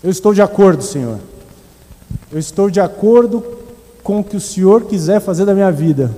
Eu 0.03 0.09
estou 0.09 0.33
de 0.33 0.41
acordo, 0.41 0.83
Senhor. 0.83 1.19
Eu 2.31 2.39
estou 2.39 2.69
de 2.69 2.79
acordo 2.79 3.43
com 4.03 4.19
o 4.19 4.23
que 4.23 4.35
o 4.35 4.41
Senhor 4.41 4.83
quiser 4.83 5.21
fazer 5.21 5.45
da 5.45 5.53
minha 5.53 5.71
vida. 5.71 6.13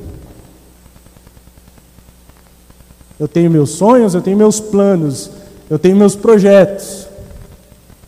Eu 3.20 3.28
tenho 3.28 3.49
meus 3.49 3.72
sonhos, 3.72 4.14
eu 4.14 4.22
tenho 4.22 4.36
meus 4.36 4.60
planos, 4.60 5.30
eu 5.70 5.80
tenho 5.80 5.95
meus 5.95 6.16
projetos. 6.16 7.08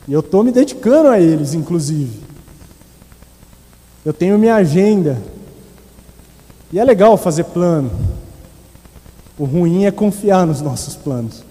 E 0.08 0.14
eu 0.14 0.22
estou 0.22 0.44
me 0.44 0.52
dedicando 0.52 1.10
a 1.10 1.20
eles, 1.20 1.54
inclusive. 1.54 2.22
Eu 4.06 4.14
tenho 4.14 4.40
minha 4.40 4.56
agenda. 4.56 5.18
E 6.72 6.80
é 6.80 6.84
legal 6.84 7.18
fazer 7.18 7.44
plano. 7.46 7.92
O 9.38 9.46
ruim 9.46 9.86
é 9.86 9.92
confiar 9.92 10.48
nos 10.48 10.62
nossos 10.62 10.96
planos. 10.96 11.44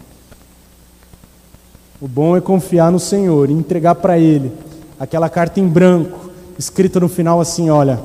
O 2.01 2.09
bom 2.09 2.37
é 2.37 2.41
confiar 2.41 2.91
no 2.91 2.99
Senhor 2.99 3.49
e 3.49 3.53
entregar 3.53 3.95
para 3.95 4.19
Ele 4.19 4.53
aquela 4.99 5.29
carta 5.29 5.61
em 5.61 5.69
branco, 5.69 6.31
escrita 6.59 7.01
no 7.01 7.09
final 7.09 7.41
assim: 7.41 7.71
olha, 7.71 8.01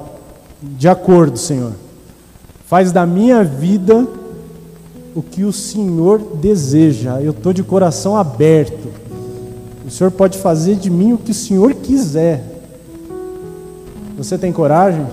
de 0.61 0.87
acordo, 0.87 1.37
Senhor, 1.37 1.73
faz 2.67 2.91
da 2.91 3.05
minha 3.05 3.43
vida 3.43 4.07
o 5.15 5.21
que 5.21 5.43
o 5.43 5.51
Senhor 5.51 6.19
deseja, 6.35 7.19
eu 7.21 7.31
estou 7.31 7.51
de 7.51 7.63
coração 7.63 8.15
aberto. 8.15 8.89
O 9.85 9.89
Senhor 9.89 10.11
pode 10.11 10.37
fazer 10.37 10.75
de 10.75 10.89
mim 10.89 11.13
o 11.13 11.17
que 11.17 11.31
o 11.31 11.35
Senhor 11.35 11.73
quiser. 11.73 12.45
Você 14.17 14.37
tem 14.37 14.53
coragem? 14.53 15.05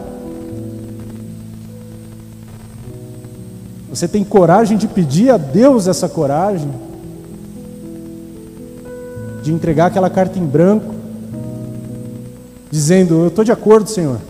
Você 3.98 4.06
tem 4.06 4.22
coragem 4.22 4.78
de 4.78 4.86
pedir 4.86 5.28
a 5.28 5.36
Deus 5.36 5.88
essa 5.88 6.08
coragem? 6.08 6.70
De 9.42 9.52
entregar 9.52 9.86
aquela 9.86 10.08
carta 10.08 10.38
em 10.38 10.46
branco, 10.46 10.94
dizendo: 12.70 13.22
Eu 13.22 13.26
estou 13.26 13.44
de 13.44 13.50
acordo, 13.50 13.90
Senhor. 13.90 14.20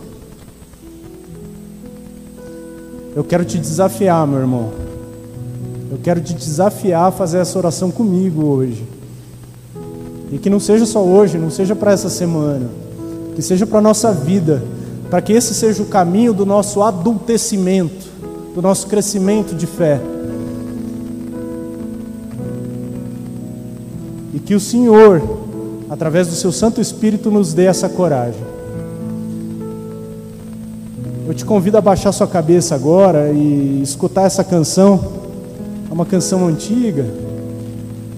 Eu 3.15 3.23
quero 3.23 3.45
te 3.45 3.59
desafiar, 3.59 4.25
meu 4.25 4.39
irmão. 4.39 4.71
Eu 5.91 5.99
quero 6.01 6.19
te 6.19 6.33
desafiar 6.33 7.09
a 7.09 7.11
fazer 7.11 7.37
essa 7.37 7.55
oração 7.59 7.91
comigo 7.91 8.43
hoje. 8.47 8.83
E 10.31 10.39
que 10.39 10.49
não 10.49 10.59
seja 10.59 10.87
só 10.87 11.03
hoje, 11.03 11.37
não 11.37 11.51
seja 11.51 11.75
para 11.75 11.91
essa 11.91 12.09
semana, 12.09 12.67
que 13.35 13.41
seja 13.43 13.67
para 13.67 13.77
a 13.77 13.83
nossa 13.83 14.11
vida, 14.11 14.63
para 15.11 15.21
que 15.21 15.31
esse 15.31 15.53
seja 15.53 15.83
o 15.83 15.85
caminho 15.85 16.33
do 16.33 16.43
nosso 16.43 16.81
adultecimento 16.81 18.08
do 18.59 18.61
nosso 18.61 18.87
crescimento 18.87 19.55
de 19.55 19.65
fé. 19.65 20.01
E 24.33 24.39
que 24.39 24.53
o 24.53 24.59
Senhor, 24.59 25.21
através 25.89 26.27
do 26.27 26.33
seu 26.33 26.51
Santo 26.51 26.81
Espírito, 26.81 27.31
nos 27.31 27.53
dê 27.53 27.67
essa 27.67 27.87
coragem. 27.87 28.41
Eu 31.25 31.33
te 31.33 31.45
convido 31.45 31.77
a 31.77 31.81
baixar 31.81 32.11
sua 32.11 32.27
cabeça 32.27 32.75
agora 32.75 33.31
e 33.31 33.81
escutar 33.81 34.23
essa 34.23 34.43
canção. 34.43 34.99
É 35.89 35.93
uma 35.93 36.05
canção 36.05 36.45
antiga. 36.45 37.05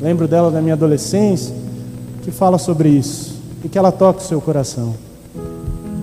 Lembro 0.01 0.27
dela 0.27 0.49
da 0.49 0.59
minha 0.59 0.73
adolescência, 0.73 1.53
que 2.23 2.31
fala 2.31 2.57
sobre 2.57 2.89
isso 2.89 3.35
e 3.63 3.69
que 3.69 3.77
ela 3.77 3.91
toca 3.91 4.21
o 4.21 4.23
seu 4.23 4.41
coração. 4.41 4.95